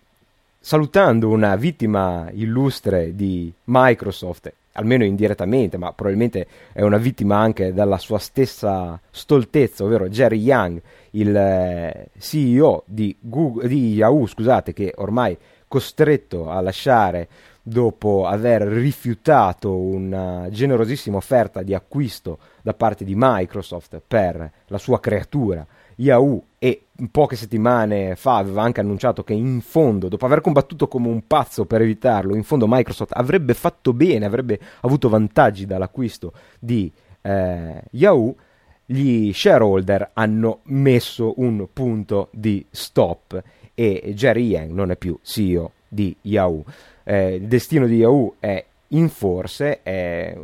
salutando 0.60 1.30
una 1.30 1.56
vittima 1.56 2.30
illustre 2.32 3.16
di 3.16 3.52
Microsoft, 3.66 4.54
almeno 4.80 5.04
indirettamente, 5.04 5.78
ma 5.78 5.92
probabilmente 5.92 6.48
è 6.72 6.82
una 6.82 6.98
vittima 6.98 7.38
anche 7.38 7.74
della 7.74 7.98
sua 7.98 8.18
stessa 8.18 9.00
stoltezza, 9.12 9.84
ovvero 9.84 10.08
Jerry 10.08 10.40
Young, 10.40 10.82
il 11.12 11.36
eh, 11.36 12.10
CEO 12.18 12.84
di, 12.86 13.16
Google, 13.20 13.68
di 13.68 13.94
Yahoo, 13.94 14.26
scusate, 14.26 14.74
che 14.74 14.94
ormai 14.96 15.38
costretto 15.68 16.50
a 16.50 16.62
lasciare 16.62 17.28
dopo 17.62 18.26
aver 18.26 18.64
rifiutato 18.64 19.76
una 19.78 20.48
generosissima 20.50 21.18
offerta 21.18 21.62
di 21.62 21.76
acquisto 21.76 22.40
da 22.64 22.74
parte 22.74 23.04
di 23.04 23.14
Microsoft 23.16 24.02
per 24.06 24.52
la 24.68 24.78
sua 24.78 25.00
creatura 25.00 25.66
Yahoo 25.98 26.44
e 26.58 26.86
poche 27.12 27.36
settimane 27.36 28.16
fa 28.16 28.38
aveva 28.38 28.62
anche 28.62 28.82
annunciato 28.82 29.24
che 29.24 29.34
in 29.34 29.62
fondo, 29.62 30.08
dopo 30.08 30.26
aver 30.26 30.42
combattuto 30.42 30.88
come 30.88 31.08
un 31.08 31.26
pazzo 31.26 31.66
per 31.66 31.82
evitarlo, 31.82 32.36
in 32.36 32.44
fondo 32.44 32.66
Microsoft 32.68 33.12
avrebbe 33.16 33.54
fatto 33.54 33.94
bene, 33.94 34.26
avrebbe 34.26 34.60
avuto 34.82 35.10
vantaggi 35.10 35.66
dall'acquisto 35.66 36.34
di 36.60 36.92
eh, 37.22 37.84
Yahoo, 37.92 38.36
gli 38.86 39.32
shareholder 39.32 40.12
hanno 40.14 40.60
messo 40.64 41.34
un 41.38 41.68
punto 41.72 42.30
di 42.32 42.66
stop 42.70 43.42
e 43.76 44.14
Jerry 44.16 44.48
Yang 44.48 44.72
non 44.72 44.92
è 44.92 44.96
più 44.96 45.18
CEO 45.22 45.72
di 45.88 46.16
Yahoo. 46.22 46.64
Eh, 47.04 47.36
il 47.36 47.48
destino 47.48 47.86
di 47.86 47.98
Yahoo 47.98 48.36
è 48.40 48.66
in 48.90 49.10
forse, 49.10 49.82
è 49.84 50.36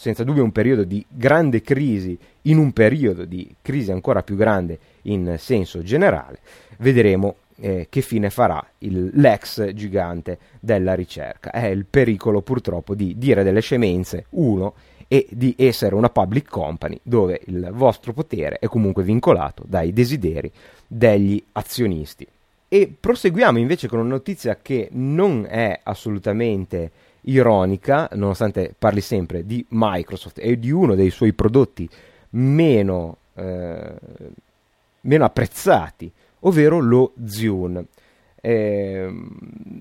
senza 0.00 0.24
dubbio 0.24 0.42
un 0.42 0.50
periodo 0.50 0.84
di 0.84 1.04
grande 1.06 1.60
crisi, 1.60 2.18
in 2.42 2.56
un 2.56 2.72
periodo 2.72 3.26
di 3.26 3.54
crisi 3.60 3.92
ancora 3.92 4.22
più 4.22 4.34
grande 4.34 4.78
in 5.02 5.34
senso 5.36 5.82
generale, 5.82 6.38
vedremo 6.78 7.34
eh, 7.56 7.86
che 7.90 8.00
fine 8.00 8.30
farà 8.30 8.66
il, 8.78 9.10
l'ex 9.12 9.74
gigante 9.74 10.38
della 10.58 10.94
ricerca. 10.94 11.50
È 11.50 11.66
il 11.66 11.84
pericolo 11.84 12.40
purtroppo 12.40 12.94
di 12.94 13.18
dire 13.18 13.42
delle 13.42 13.60
scemenze, 13.60 14.24
uno, 14.30 14.72
e 15.06 15.26
di 15.28 15.54
essere 15.58 15.94
una 15.94 16.08
public 16.08 16.48
company 16.48 16.98
dove 17.02 17.38
il 17.48 17.68
vostro 17.70 18.14
potere 18.14 18.58
è 18.58 18.68
comunque 18.68 19.02
vincolato 19.02 19.64
dai 19.66 19.92
desideri 19.92 20.50
degli 20.86 21.42
azionisti. 21.52 22.26
E 22.68 22.90
proseguiamo 22.98 23.58
invece 23.58 23.86
con 23.86 23.98
una 23.98 24.08
notizia 24.08 24.56
che 24.62 24.88
non 24.92 25.44
è 25.46 25.78
assolutamente 25.82 26.90
ironica, 27.22 28.08
nonostante 28.14 28.74
parli 28.76 29.00
sempre 29.00 29.44
di 29.44 29.64
Microsoft 29.70 30.38
e 30.40 30.58
di 30.58 30.70
uno 30.70 30.94
dei 30.94 31.10
suoi 31.10 31.32
prodotti 31.32 31.88
meno, 32.30 33.16
eh, 33.34 33.94
meno 35.02 35.24
apprezzati, 35.24 36.10
ovvero 36.40 36.80
lo 36.80 37.12
Zune. 37.24 37.86
Eh, 38.42 39.12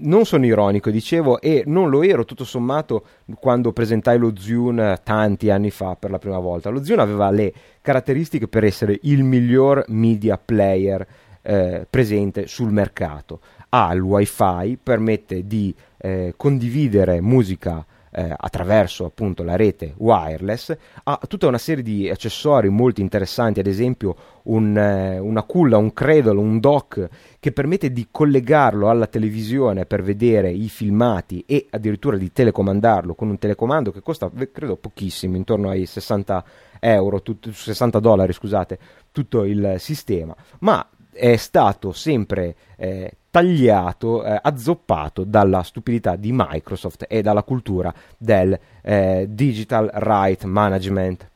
non 0.02 0.26
sono 0.26 0.46
ironico, 0.46 0.90
dicevo, 0.90 1.40
e 1.40 1.64
non 1.66 1.90
lo 1.90 2.04
ero 2.04 2.26
tutto 2.26 2.44
sommato 2.44 3.06
quando 3.40 3.72
presentai 3.72 4.18
lo 4.18 4.34
Zune 4.36 5.00
tanti 5.04 5.50
anni 5.50 5.72
fa 5.72 5.96
per 5.96 6.12
la 6.12 6.20
prima 6.20 6.40
volta. 6.40 6.70
Lo 6.70 6.84
Zune 6.84 7.02
aveva 7.02 7.32
le 7.32 7.54
caratteristiche 7.82 8.48
per 8.48 8.66
essere 8.66 9.00
il 9.04 9.24
miglior 9.24 9.86
media 9.88 10.38
player 10.38 11.08
eh, 11.42 11.88
presente 11.90 12.48
sul 12.48 12.72
mercato. 12.72 13.40
Ha 13.70 13.94
il 13.94 14.02
wifi, 14.02 14.78
permette 14.82 15.46
di 15.46 15.74
eh, 15.98 16.34
condividere 16.36 17.22
musica 17.22 17.86
eh, 18.12 18.34
attraverso 18.36 19.06
appunto 19.06 19.44
la 19.44 19.56
rete 19.56 19.94
wireless, 19.98 20.76
ha 21.04 21.20
tutta 21.28 21.48
una 21.48 21.58
serie 21.58 21.84
di 21.84 22.10
accessori 22.10 22.70
molto 22.70 23.02
interessanti, 23.02 23.60
ad 23.60 23.68
esempio 23.68 24.16
un, 24.44 24.78
eh, 24.78 25.20
una 25.20 25.44
culla, 25.44 25.78
un 25.78 25.94
cradle, 25.94 26.40
un 26.40 26.60
dock 26.60 27.08
che 27.40 27.52
permette 27.52 27.92
di 27.92 28.08
collegarlo 28.10 28.90
alla 28.90 29.08
televisione 29.08 29.86
per 29.86 30.02
vedere 30.02 30.50
i 30.50 30.70
filmati 30.70 31.44
e 31.46 31.68
addirittura 31.70 32.18
di 32.18 32.32
telecomandarlo 32.32 33.14
con 33.14 33.30
un 33.30 33.38
telecomando 33.38 33.92
che 33.92 34.02
costa 34.02 34.30
credo 34.52 34.76
pochissimo, 34.76 35.36
intorno 35.36 35.70
ai 35.70 35.86
60 35.86 36.44
euro, 36.80 37.22
tut- 37.22 37.50
60 37.52 38.00
dollari 38.00 38.34
scusate, 38.34 38.80
tutto 39.12 39.44
il 39.44 39.76
sistema, 39.78 40.36
ma 40.60 40.88
è 41.12 41.36
stato 41.36 41.92
sempre 41.92 42.56
eh, 42.78 43.12
tagliato, 43.30 44.24
eh, 44.24 44.40
azzoppato 44.42 45.24
dalla 45.24 45.64
stupidità 45.64 46.16
di 46.16 46.32
Microsoft 46.34 47.06
e 47.08 47.22
dalla 47.22 47.44
cultura 47.44 47.94
del 48.18 48.58
eh, 48.82 49.28
digital 49.30 49.90
right 49.94 50.44
management. 50.44 51.28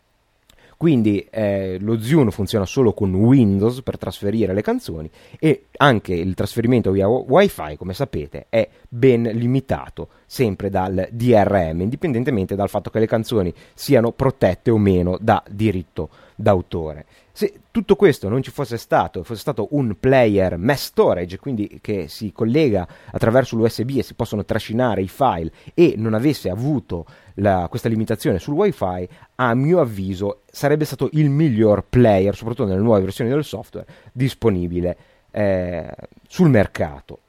Quindi 0.84 1.26
eh, 1.30 1.78
lo 1.80 1.98
Zune 2.02 2.30
funziona 2.32 2.66
solo 2.66 2.92
con 2.92 3.14
Windows 3.14 3.82
per 3.84 3.98
trasferire 3.98 4.54
le 4.54 4.62
canzoni 4.62 5.10
e 5.40 5.68
anche 5.78 6.14
il 6.14 6.34
trasferimento 6.34 6.92
via 6.92 7.08
Wi-Fi, 7.08 7.78
come 7.78 7.94
sapete, 7.94 8.48
è 8.50 8.68
ben 8.90 9.24
limitato 9.24 10.10
sempre 10.26 10.70
dal 10.70 11.08
DRM, 11.10 11.80
indipendentemente 11.80 12.56
dal 12.56 12.68
fatto 12.68 12.90
che 12.90 13.00
le 13.00 13.08
canzoni 13.08 13.54
siano 13.74 14.12
protette 14.12 14.72
o 14.72 14.78
meno 14.78 15.18
da 15.22 15.42
diritto 15.50 16.10
d'autore. 16.36 17.06
Se 17.32 17.62
tutto 17.72 17.96
questo 17.96 18.30
non 18.30 18.44
ci 18.44 18.52
fosse 18.52 18.78
stato, 18.78 19.24
fosse 19.24 19.40
stato 19.42 19.70
un 19.72 19.98
player 20.00 20.58
mass 20.58 20.86
storage, 20.86 21.40
quindi 21.40 21.80
che 21.82 22.08
si 22.08 22.32
collega 22.32 22.88
attraverso 23.12 23.56
l'USB 23.56 23.98
e 23.98 24.04
si 24.04 24.14
possono 24.14 24.46
trascinare 24.46 25.02
i 25.02 25.08
file 25.08 25.52
e 25.74 25.96
non 25.98 26.14
avesse 26.14 26.50
avuto 26.50 27.06
la, 27.36 27.66
questa 27.70 27.90
limitazione 27.90 28.38
sul 28.38 28.54
wifi, 28.54 29.08
a 29.36 29.56
mio 29.56 29.80
avviso 29.80 30.42
sarebbe 30.52 30.86
stato 30.86 31.10
il 31.14 31.30
miglior 31.30 31.86
player, 31.90 32.36
soprattutto 32.36 32.68
nelle 32.68 32.84
nuove 32.84 33.02
versioni 33.02 33.32
del 33.32 33.44
software, 33.44 33.88
disponibile 34.12 34.98
eh, 35.32 35.90
sul 36.28 36.50
mercato. 36.50 37.20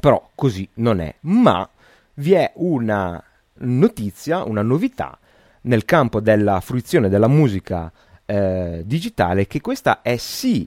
Però 0.00 0.30
così 0.34 0.68
non 0.74 1.00
è. 1.00 1.14
Ma 1.20 1.68
vi 2.14 2.32
è 2.32 2.52
una 2.56 3.22
notizia, 3.58 4.44
una 4.44 4.62
novità 4.62 5.18
nel 5.62 5.84
campo 5.84 6.20
della 6.20 6.60
fruizione 6.60 7.08
della 7.08 7.28
musica 7.28 7.90
eh, 8.26 8.82
digitale 8.84 9.46
che 9.46 9.60
questa 9.60 10.02
è 10.02 10.16
sì, 10.16 10.66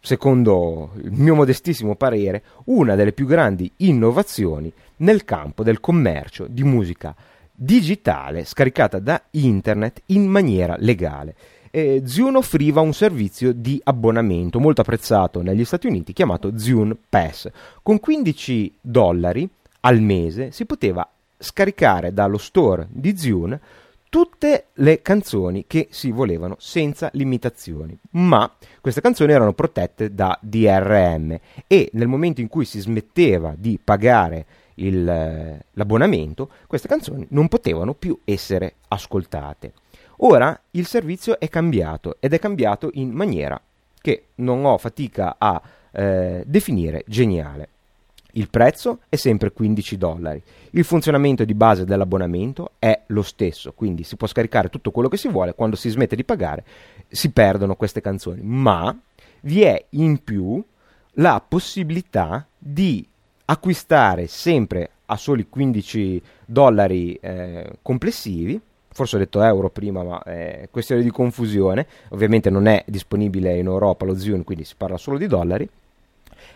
secondo 0.00 0.92
il 1.02 1.10
mio 1.12 1.34
modestissimo 1.34 1.96
parere, 1.96 2.42
una 2.66 2.94
delle 2.94 3.12
più 3.12 3.26
grandi 3.26 3.70
innovazioni 3.78 4.72
nel 4.96 5.24
campo 5.24 5.62
del 5.62 5.80
commercio 5.80 6.46
di 6.48 6.62
musica 6.62 7.14
digitale 7.52 8.44
scaricata 8.44 8.98
da 8.98 9.22
internet 9.32 10.02
in 10.06 10.26
maniera 10.26 10.76
legale. 10.78 11.34
Eh, 11.70 12.02
Zune 12.04 12.38
offriva 12.38 12.80
un 12.80 12.92
servizio 12.92 13.52
di 13.52 13.80
abbonamento 13.84 14.58
molto 14.58 14.80
apprezzato 14.80 15.42
negli 15.42 15.64
Stati 15.64 15.86
Uniti 15.86 16.12
chiamato 16.12 16.58
Zune 16.58 16.96
Pass. 17.08 17.48
Con 17.82 18.00
15 18.00 18.78
dollari 18.80 19.48
al 19.80 20.00
mese 20.00 20.50
si 20.50 20.64
poteva 20.64 21.08
scaricare 21.38 22.12
dallo 22.12 22.38
store 22.38 22.88
di 22.90 23.16
Zune 23.16 23.60
tutte 24.10 24.66
le 24.74 25.00
canzoni 25.00 25.64
che 25.66 25.86
si 25.90 26.10
volevano 26.10 26.56
senza 26.58 27.08
limitazioni, 27.14 27.96
ma 28.10 28.52
queste 28.80 29.00
canzoni 29.00 29.32
erano 29.32 29.54
protette 29.54 30.12
da 30.12 30.36
DRM 30.42 31.38
e 31.66 31.90
nel 31.92 32.08
momento 32.08 32.40
in 32.40 32.48
cui 32.48 32.64
si 32.64 32.80
smetteva 32.80 33.54
di 33.56 33.78
pagare 33.82 34.44
il, 34.74 35.04
l'abbonamento, 35.04 36.50
queste 36.66 36.88
canzoni 36.88 37.24
non 37.30 37.48
potevano 37.48 37.94
più 37.94 38.18
essere 38.24 38.74
ascoltate. 38.88 39.72
Ora 40.22 40.60
il 40.72 40.86
servizio 40.86 41.38
è 41.38 41.48
cambiato 41.48 42.16
ed 42.18 42.34
è 42.34 42.38
cambiato 42.38 42.90
in 42.94 43.10
maniera 43.10 43.60
che 44.00 44.24
non 44.36 44.64
ho 44.64 44.76
fatica 44.76 45.36
a 45.38 45.62
eh, 45.92 46.42
definire 46.44 47.04
geniale. 47.06 47.68
Il 48.32 48.48
prezzo 48.50 49.00
è 49.08 49.16
sempre 49.16 49.52
15 49.52 49.96
dollari. 49.96 50.42
Il 50.70 50.84
funzionamento 50.84 51.44
di 51.44 51.54
base 51.54 51.84
dell'abbonamento 51.84 52.72
è 52.78 53.02
lo 53.06 53.22
stesso, 53.22 53.72
quindi 53.72 54.04
si 54.04 54.16
può 54.16 54.26
scaricare 54.26 54.68
tutto 54.68 54.90
quello 54.90 55.08
che 55.08 55.16
si 55.16 55.28
vuole, 55.28 55.54
quando 55.54 55.76
si 55.76 55.88
smette 55.88 56.16
di 56.16 56.24
pagare 56.24 56.64
si 57.08 57.30
perdono 57.30 57.74
queste 57.74 58.00
canzoni, 58.00 58.40
ma 58.42 58.96
vi 59.42 59.62
è 59.62 59.84
in 59.90 60.22
più 60.22 60.62
la 61.14 61.42
possibilità 61.46 62.46
di 62.56 63.06
acquistare 63.46 64.28
sempre 64.28 64.90
a 65.06 65.16
soli 65.16 65.48
15 65.48 66.22
dollari 66.46 67.14
eh, 67.14 67.78
complessivi 67.82 68.60
forse 68.92 69.16
ho 69.16 69.18
detto 69.18 69.42
euro 69.42 69.70
prima, 69.70 70.02
ma 70.02 70.22
è 70.22 70.68
questione 70.70 71.02
di 71.02 71.10
confusione. 71.10 71.86
Ovviamente 72.08 72.50
non 72.50 72.66
è 72.66 72.84
disponibile 72.86 73.56
in 73.56 73.66
Europa 73.66 74.04
lo 74.04 74.18
Zune, 74.18 74.44
quindi 74.44 74.64
si 74.64 74.74
parla 74.76 74.96
solo 74.96 75.16
di 75.16 75.26
dollari 75.26 75.68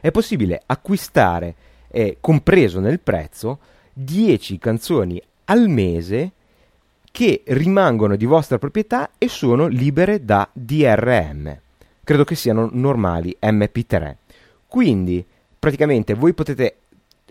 è 0.04 0.10
possibile 0.10 0.60
acquistare, 0.66 1.54
eh, 1.88 2.18
compreso 2.20 2.78
nel 2.78 3.00
prezzo, 3.00 3.58
10 3.94 4.58
canzoni 4.58 5.18
al 5.46 5.66
mese 5.70 6.32
che 7.10 7.40
rimangono 7.46 8.14
di 8.14 8.26
vostra 8.26 8.58
proprietà 8.58 9.12
e 9.16 9.28
sono 9.28 9.66
libere 9.66 10.22
da 10.22 10.46
DRM. 10.52 11.58
Credo 12.04 12.24
che 12.24 12.34
siano 12.34 12.68
normali 12.70 13.34
MP3. 13.40 14.16
Quindi, 14.66 15.24
praticamente, 15.58 16.12
voi 16.12 16.34
potete 16.34 16.76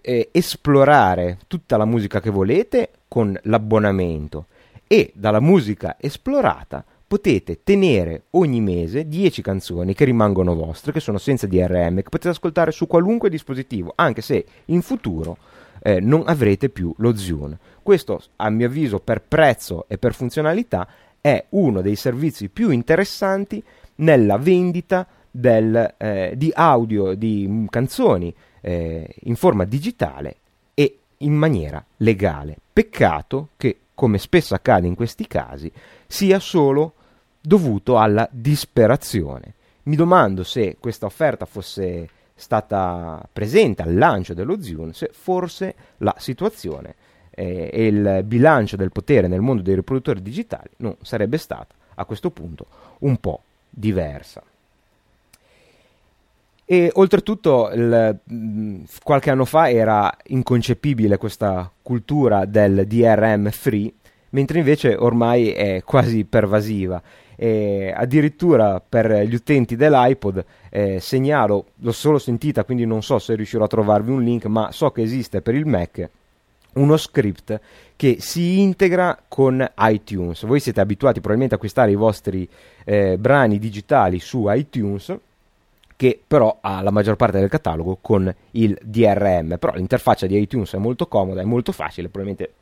eh, 0.01 0.29
esplorare 0.31 1.37
tutta 1.45 1.77
la 1.77 1.85
musica 1.85 2.19
che 2.19 2.31
volete 2.31 2.89
con 3.07 3.39
l'abbonamento 3.43 4.47
e 4.87 5.11
dalla 5.13 5.39
musica 5.39 5.95
esplorata 5.99 6.83
potete 7.13 7.59
tenere 7.63 8.23
ogni 8.31 8.59
mese 8.59 9.07
10 9.07 9.43
canzoni 9.43 9.93
che 9.93 10.03
rimangono 10.03 10.55
vostre, 10.55 10.91
che 10.91 10.99
sono 10.99 11.19
senza 11.19 11.45
DRM, 11.45 11.97
che 11.97 12.09
potete 12.09 12.29
ascoltare 12.29 12.71
su 12.71 12.87
qualunque 12.87 13.29
dispositivo, 13.29 13.93
anche 13.95 14.23
se 14.23 14.43
in 14.65 14.81
futuro 14.81 15.37
eh, 15.83 15.99
non 15.99 16.23
avrete 16.25 16.69
più 16.69 16.91
lo 16.97 17.15
Zune. 17.15 17.59
Questo, 17.83 18.19
a 18.37 18.49
mio 18.49 18.65
avviso, 18.65 18.97
per 18.99 19.21
prezzo 19.21 19.85
e 19.87 19.99
per 19.99 20.15
funzionalità, 20.15 20.87
è 21.21 21.45
uno 21.49 21.81
dei 21.81 21.95
servizi 21.95 22.49
più 22.49 22.71
interessanti 22.71 23.63
nella 23.97 24.39
vendita 24.39 25.05
del, 25.29 25.93
eh, 25.95 26.33
di 26.35 26.51
audio, 26.51 27.13
di 27.13 27.67
canzoni 27.69 28.33
eh, 28.59 29.07
in 29.25 29.35
forma 29.35 29.65
digitale 29.65 30.37
e 30.73 30.97
in 31.17 31.33
maniera 31.33 31.85
legale. 31.97 32.57
Peccato 32.73 33.49
che, 33.55 33.77
come 33.93 34.17
spesso 34.17 34.55
accade 34.55 34.87
in 34.87 34.95
questi 34.95 35.27
casi, 35.27 35.71
sia 36.07 36.39
solo 36.39 36.93
dovuto 37.45 37.99
alla 37.99 38.27
disperazione. 38.31 39.53
Mi 39.83 39.97
domando 39.97 40.43
se 40.43 40.77
questa 40.79 41.05
offerta 41.05 41.45
fosse 41.45 42.07
stata 42.33 43.21
presente 43.31 43.81
al 43.81 43.95
lancio 43.95 44.33
dello 44.33 44.61
Zune, 44.61 44.93
se 44.93 45.09
forse 45.11 45.75
la 45.97 46.15
situazione 46.17 46.95
eh, 47.31 47.69
e 47.71 47.87
il 47.87 48.21
bilancio 48.23 48.77
del 48.77 48.91
potere 48.91 49.27
nel 49.27 49.41
mondo 49.41 49.61
dei 49.61 49.75
riproduttori 49.75 50.21
digitali 50.21 50.69
non 50.77 50.95
sarebbe 51.01 51.37
stata 51.37 51.75
a 51.95 52.05
questo 52.05 52.31
punto 52.31 52.65
un 52.99 53.17
po' 53.17 53.41
diversa. 53.69 54.41
E 56.65 56.89
oltretutto 56.93 57.69
il, 57.73 58.19
mm, 58.31 58.83
qualche 59.03 59.29
anno 59.29 59.43
fa 59.43 59.69
era 59.69 60.15
inconcepibile 60.27 61.17
questa 61.17 61.69
cultura 61.81 62.45
del 62.45 62.87
DRM 62.87 63.49
free, 63.49 63.91
mentre 64.29 64.59
invece 64.59 64.95
ormai 64.95 65.51
è 65.51 65.83
quasi 65.83 66.23
pervasiva 66.23 67.01
e 67.35 67.93
addirittura 67.95 68.81
per 68.87 69.25
gli 69.25 69.35
utenti 69.35 69.75
dell'iPod 69.75 70.45
eh, 70.69 70.99
segnalo, 70.99 71.65
l'ho 71.75 71.91
solo 71.91 72.19
sentita 72.19 72.63
quindi 72.63 72.85
non 72.85 73.01
so 73.03 73.19
se 73.19 73.35
riuscirò 73.35 73.65
a 73.65 73.67
trovarvi 73.67 74.11
un 74.11 74.23
link, 74.23 74.45
ma 74.45 74.71
so 74.71 74.91
che 74.91 75.01
esiste 75.01 75.41
per 75.41 75.55
il 75.55 75.65
Mac 75.65 76.09
uno 76.73 76.97
script 76.97 77.59
che 77.95 78.17
si 78.19 78.59
integra 78.59 79.17
con 79.27 79.65
iTunes. 79.77 80.45
Voi 80.45 80.59
siete 80.59 80.81
abituati 80.81 81.19
probabilmente 81.19 81.53
a 81.53 81.57
acquistare 81.57 81.91
i 81.91 81.95
vostri 81.95 82.47
eh, 82.83 83.17
brani 83.17 83.59
digitali 83.59 84.19
su 84.19 84.45
iTunes 84.49 85.15
che 85.95 86.19
però 86.25 86.57
ha 86.59 86.81
la 86.81 86.91
maggior 86.91 87.15
parte 87.15 87.39
del 87.39 87.49
catalogo 87.49 87.99
con 88.01 88.33
il 88.51 88.77
DRM, 88.81 89.57
però 89.57 89.73
l'interfaccia 89.73 90.25
di 90.25 90.37
iTunes 90.39 90.73
è 90.73 90.77
molto 90.77 91.07
comoda, 91.07 91.41
è 91.41 91.45
molto 91.45 91.71
facile, 91.71 92.09
probabilmente 92.09 92.53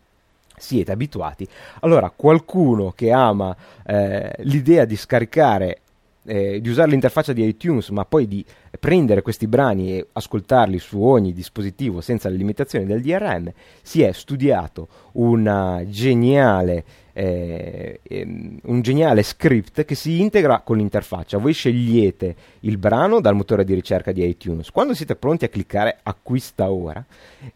siete 0.62 0.92
abituati. 0.92 1.48
Allora, 1.82 2.12
qualcuno 2.16 2.92
che 2.96 3.12
ama 3.12 3.56
eh, 3.86 4.34
l'idea 4.40 4.86
di 4.86 4.96
scaricare 4.96 5.80
eh, 6.26 6.62
di 6.62 6.70
usare 6.70 6.92
l'interfaccia 6.92 7.34
di 7.34 7.46
iTunes, 7.46 7.90
ma 7.90 8.06
poi 8.06 8.28
di 8.28 8.46
prendere 8.80 9.22
questi 9.22 9.48
brani 9.48 9.98
e 9.98 10.08
ascoltarli 10.14 10.78
su 10.80 11.02
ogni 11.02 11.34
dispositivo 11.34 12.02
senza 12.02 12.30
le 12.30 12.36
limitazioni 12.36 12.86
del 12.86 13.02
DRM, 13.02 13.52
si 13.82 14.02
è 14.04 14.12
studiato 14.12 14.88
geniale, 15.88 16.84
eh, 17.14 18.00
ehm, 18.04 18.60
un 18.64 18.82
geniale 18.82 19.24
script 19.24 19.84
che 19.84 19.96
si 19.96 20.22
integra 20.22 20.62
con 20.62 20.78
l'interfaccia. 20.78 21.38
Voi 21.38 21.54
scegliete 21.54 22.36
il 22.62 22.78
brano 22.78 23.20
dal 23.20 23.36
motore 23.36 23.64
di 23.64 23.74
ricerca 23.74 24.12
di 24.12 24.26
iTunes. 24.26 24.70
Quando 24.72 24.94
siete 24.94 25.16
pronti 25.16 25.46
a 25.46 25.50
cliccare 25.50 26.00
acquista 26.04 26.72
ora, 26.72 27.04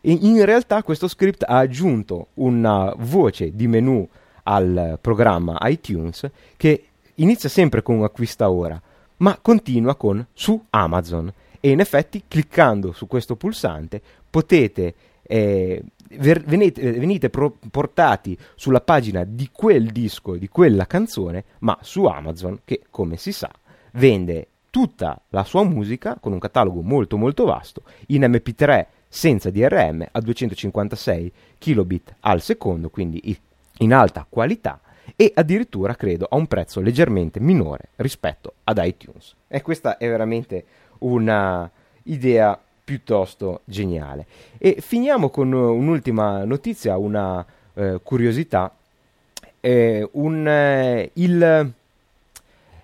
in 0.02 0.44
realtà 0.44 0.84
questo 0.84 1.08
script 1.08 1.44
ha 1.48 1.58
aggiunto 1.58 2.28
una 2.36 2.94
voce 2.98 3.56
di 3.56 3.68
menu 3.68 4.08
al 4.48 4.98
programma 5.02 5.58
iTunes 5.62 6.30
che 6.58 6.84
inizia 7.16 7.50
sempre 7.50 7.82
con 7.82 8.04
acquista 8.04 8.50
ora, 8.50 8.82
ma 9.18 9.38
continua 9.42 9.96
con 9.96 10.26
su 10.34 10.62
Amazon. 10.70 11.32
E 11.60 11.70
in 11.70 11.80
effetti, 11.80 12.24
cliccando 12.28 12.92
su 12.92 13.08
questo 13.08 13.36
pulsante, 13.36 14.02
potete 14.30 14.94
eh, 15.24 15.84
venite, 16.10 16.92
venite 16.92 17.30
pro- 17.30 17.58
portati 17.72 18.38
sulla 18.56 18.82
pagina 18.82 19.24
di 19.24 19.50
quel 19.52 19.88
disco, 19.88 20.36
di 20.36 20.48
quella 20.48 20.86
canzone, 20.86 21.44
ma 21.60 21.78
su 21.82 22.06
Amazon, 22.06 22.60
che 22.64 22.84
come 22.90 23.18
si 23.18 23.32
sa 23.32 23.52
vende 23.96 24.48
tutta 24.70 25.22
la 25.30 25.44
sua 25.44 25.64
musica 25.64 26.18
con 26.20 26.34
un 26.34 26.40
catalogo 26.40 26.82
molto 26.82 27.18
molto 27.18 27.46
vasto 27.46 27.84
in 28.08 28.24
MP3 28.24 28.86
senza 29.08 29.50
DRM 29.50 30.06
a 30.12 30.20
256 30.20 31.32
kilobit 31.58 32.16
al 32.22 32.42
secondo, 32.42 32.90
quindi 32.90 33.38
in 33.80 33.94
alta 33.94 34.26
qualità 34.28 34.80
e 35.16 35.32
addirittura 35.36 35.96
credo 35.96 36.28
a 36.30 36.36
un 36.36 36.48
prezzo 36.48 36.82
leggermente 36.82 37.40
minore 37.40 37.90
rispetto 37.98 38.54
ad 38.64 38.80
iTunes. 38.84 39.36
E 39.48 39.62
questa 39.62 39.98
è 39.98 40.08
veramente 40.08 40.66
una 41.00 41.70
idea 42.04 42.60
piuttosto 42.84 43.62
geniale. 43.66 44.26
E 44.58 44.78
finiamo 44.80 45.30
con 45.30 45.52
un'ultima 45.52 46.44
notizia, 46.46 46.98
una 46.98 47.46
eh, 47.74 48.00
curiosità. 48.04 48.74
Eh, 49.60 50.08
un, 50.12 50.48
eh, 50.48 51.10
il, 51.14 51.74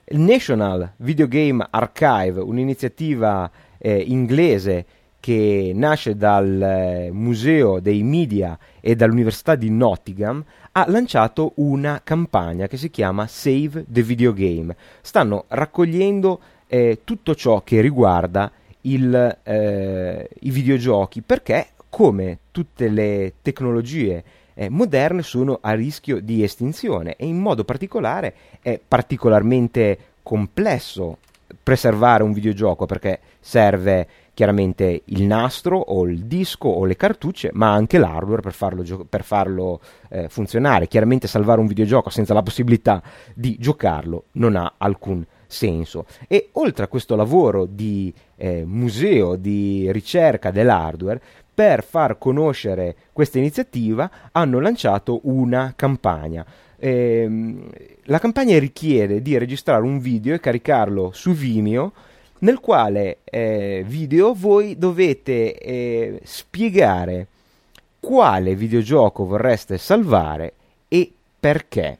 il, 0.06 0.20
National 0.20 0.94
Video 0.98 1.28
Game 1.28 1.66
Archive, 1.70 2.42
un'iniziativa 2.42 3.50
eh, 3.78 4.04
inglese 4.08 4.86
che 5.22 5.72
nasce 5.74 6.18
dal 6.18 6.62
eh, 6.62 7.12
Museo 7.14 7.80
dei 7.80 8.04
Media 8.04 8.58
e 8.82 8.96
dall'Università 8.96 9.56
di 9.56 9.70
Nottingham, 9.70 10.44
ha 10.74 10.86
lanciato 10.90 11.54
una 11.56 12.02
campagna 12.04 12.68
che 12.68 12.76
si 12.76 12.90
chiama 12.90 13.28
Save 13.28 13.86
the 13.88 14.02
Video 14.02 14.34
Game. 14.34 14.76
Stanno 15.00 15.46
raccogliendo 15.48 16.40
eh, 16.68 17.02
tutto 17.06 17.36
ciò 17.36 17.62
che 17.62 17.80
riguarda 17.82 18.52
il, 18.82 19.38
eh, 19.44 20.30
i 20.40 20.50
videogiochi 20.50 21.22
perché, 21.22 21.68
come 21.88 22.40
tutte 22.52 22.90
le 22.90 23.34
tecnologie 23.42 24.24
eh, 24.56 24.70
moderne, 24.70 25.22
sono 25.22 25.60
a 25.62 25.74
rischio 25.74 26.20
di 26.20 26.42
estinzione 26.42 27.16
e 27.16 27.28
in 27.28 27.38
modo 27.38 27.64
particolare 27.64 28.34
è 28.62 28.80
particolarmente 28.86 29.98
complesso 30.24 31.18
preservare 31.62 32.24
un 32.24 32.32
videogioco 32.32 32.86
perché 32.86 33.20
serve 33.40 34.08
chiaramente 34.42 35.04
il 35.06 35.22
nastro 35.22 35.78
o 35.78 36.08
il 36.08 36.26
disco 36.26 36.68
o 36.68 36.84
le 36.86 36.96
cartucce, 36.96 37.52
ma 37.54 37.72
anche 37.72 38.00
l'hardware 38.00 38.42
per 38.42 38.54
farlo, 38.54 38.82
gio- 38.82 39.06
per 39.08 39.24
farlo 39.24 39.80
eh, 40.10 40.30
funzionare. 40.30 40.88
Chiaramente 40.88 41.28
salvare 41.28 41.60
un 41.60 41.68
videogioco 41.68 42.10
senza 42.10 42.34
la 42.34 42.42
possibilità 42.42 43.04
di 43.36 43.56
giocarlo 43.60 44.24
non 44.32 44.56
ha 44.56 44.74
alcun 44.78 45.24
senso. 45.46 46.08
E 46.28 46.50
oltre 46.54 46.86
a 46.86 46.88
questo 46.88 47.16
lavoro 47.16 47.68
di 47.68 48.12
eh, 48.38 48.64
museo, 48.66 49.36
di 49.36 49.92
ricerca 49.92 50.50
dell'hardware, 50.50 51.22
per 51.54 51.84
far 51.84 52.18
conoscere 52.18 52.96
questa 53.14 53.38
iniziativa 53.38 54.10
hanno 54.32 54.60
lanciato 54.60 55.20
una 55.26 55.74
campagna. 55.76 56.44
Eh, 56.80 57.54
la 58.06 58.18
campagna 58.18 58.58
richiede 58.58 59.22
di 59.22 59.38
registrare 59.38 59.84
un 59.84 60.00
video 60.00 60.34
e 60.34 60.40
caricarlo 60.40 61.12
su 61.14 61.32
Vimeo 61.34 61.94
nel 62.42 62.60
quale 62.60 63.20
eh, 63.24 63.84
video 63.86 64.34
voi 64.34 64.78
dovete 64.78 65.58
eh, 65.58 66.22
spiegare 66.24 67.28
quale 68.00 68.56
videogioco 68.56 69.26
vorreste 69.26 69.78
salvare 69.78 70.54
e 70.88 71.12
perché. 71.40 71.98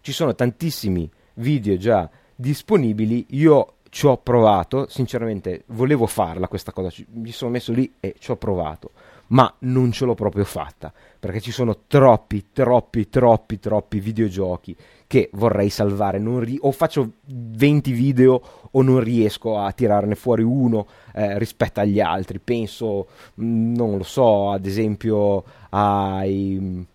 Ci 0.00 0.12
sono 0.12 0.34
tantissimi 0.34 1.10
video 1.34 1.76
già 1.76 2.08
disponibili, 2.34 3.26
io 3.30 3.74
ci 3.90 4.06
ho 4.06 4.16
provato, 4.16 4.86
sinceramente 4.88 5.64
volevo 5.66 6.06
farla 6.06 6.48
questa 6.48 6.72
cosa, 6.72 6.90
mi 7.12 7.32
sono 7.32 7.50
messo 7.50 7.72
lì 7.72 7.92
e 8.00 8.14
ci 8.18 8.30
ho 8.30 8.36
provato, 8.36 8.92
ma 9.28 9.52
non 9.60 9.92
ce 9.92 10.06
l'ho 10.06 10.14
proprio 10.14 10.44
fatta, 10.44 10.92
perché 11.18 11.40
ci 11.40 11.50
sono 11.50 11.82
troppi, 11.86 12.46
troppi, 12.52 13.10
troppi, 13.10 13.58
troppi 13.58 14.00
videogiochi 14.00 14.74
che 15.10 15.28
vorrei 15.32 15.70
salvare, 15.70 16.22
ri- 16.38 16.58
o 16.60 16.70
faccio 16.70 17.14
20 17.26 17.90
video 17.90 18.40
o 18.70 18.80
non 18.80 19.00
riesco 19.00 19.58
a 19.58 19.72
tirarne 19.72 20.14
fuori 20.14 20.44
uno 20.44 20.86
eh, 21.12 21.36
rispetto 21.36 21.80
agli 21.80 21.98
altri, 21.98 22.38
penso, 22.38 23.08
mm, 23.40 23.74
non 23.74 23.96
lo 23.96 24.04
so, 24.04 24.52
ad 24.52 24.66
esempio 24.66 25.42
ai 25.70 26.86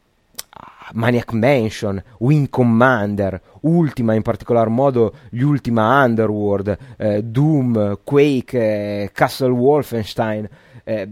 Maniac 0.94 1.34
Mansion, 1.34 2.02
Wing 2.20 2.48
Commander, 2.50 3.42
Ultima 3.64 4.14
in 4.14 4.22
particolar 4.22 4.70
modo, 4.70 5.16
gli 5.30 5.42
Ultima 5.42 6.02
Underworld, 6.06 6.78
eh, 6.96 7.22
Doom, 7.22 8.00
Quake, 8.02 9.02
eh, 9.04 9.12
Castle 9.12 9.50
Wolfenstein, 9.50 10.48
eh, 10.86 11.10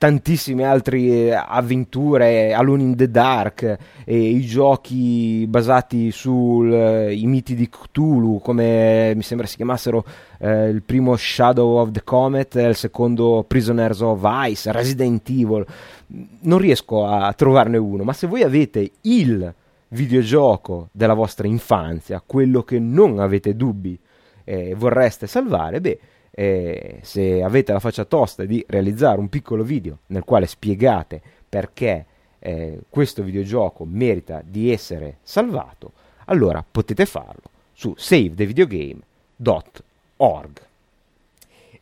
tantissime 0.00 0.64
altre 0.64 1.34
avventure, 1.34 2.54
Alone 2.54 2.82
in 2.82 2.96
the 2.96 3.10
Dark, 3.10 3.76
e 4.06 4.18
i 4.18 4.40
giochi 4.46 5.44
basati 5.46 6.10
sui 6.10 6.72
eh, 6.74 7.20
miti 7.24 7.54
di 7.54 7.68
Cthulhu, 7.68 8.40
come 8.40 9.12
mi 9.14 9.20
sembra 9.20 9.46
si 9.46 9.56
chiamassero 9.56 10.02
eh, 10.38 10.68
il 10.68 10.80
primo 10.80 11.16
Shadow 11.16 11.80
of 11.80 11.90
the 11.90 12.02
Comet 12.02 12.54
il 12.54 12.76
secondo 12.76 13.44
Prisoners 13.46 14.00
of 14.00 14.22
Ice, 14.46 14.72
Resident 14.72 15.28
Evil. 15.28 15.66
Non 16.06 16.56
riesco 16.56 17.04
a 17.04 17.30
trovarne 17.34 17.76
uno, 17.76 18.02
ma 18.02 18.14
se 18.14 18.26
voi 18.26 18.42
avete 18.42 18.92
il 19.02 19.52
videogioco 19.88 20.88
della 20.92 21.12
vostra 21.12 21.46
infanzia, 21.46 22.22
quello 22.24 22.62
che 22.62 22.78
non 22.78 23.18
avete 23.18 23.54
dubbi 23.54 23.98
eh, 24.44 24.74
vorreste 24.74 25.26
salvare, 25.26 25.78
beh, 25.82 25.98
eh, 26.40 27.00
se 27.02 27.42
avete 27.42 27.70
la 27.70 27.80
faccia 27.80 28.06
tosta 28.06 28.46
di 28.46 28.64
realizzare 28.66 29.20
un 29.20 29.28
piccolo 29.28 29.62
video 29.62 29.98
nel 30.06 30.24
quale 30.24 30.46
spiegate 30.46 31.20
perché 31.46 32.06
eh, 32.38 32.78
questo 32.88 33.22
videogioco 33.22 33.84
merita 33.84 34.40
di 34.42 34.72
essere 34.72 35.18
salvato, 35.22 35.92
allora 36.24 36.64
potete 36.68 37.04
farlo 37.04 37.42
su 37.74 37.92
savethevideogame.org. 37.94 40.60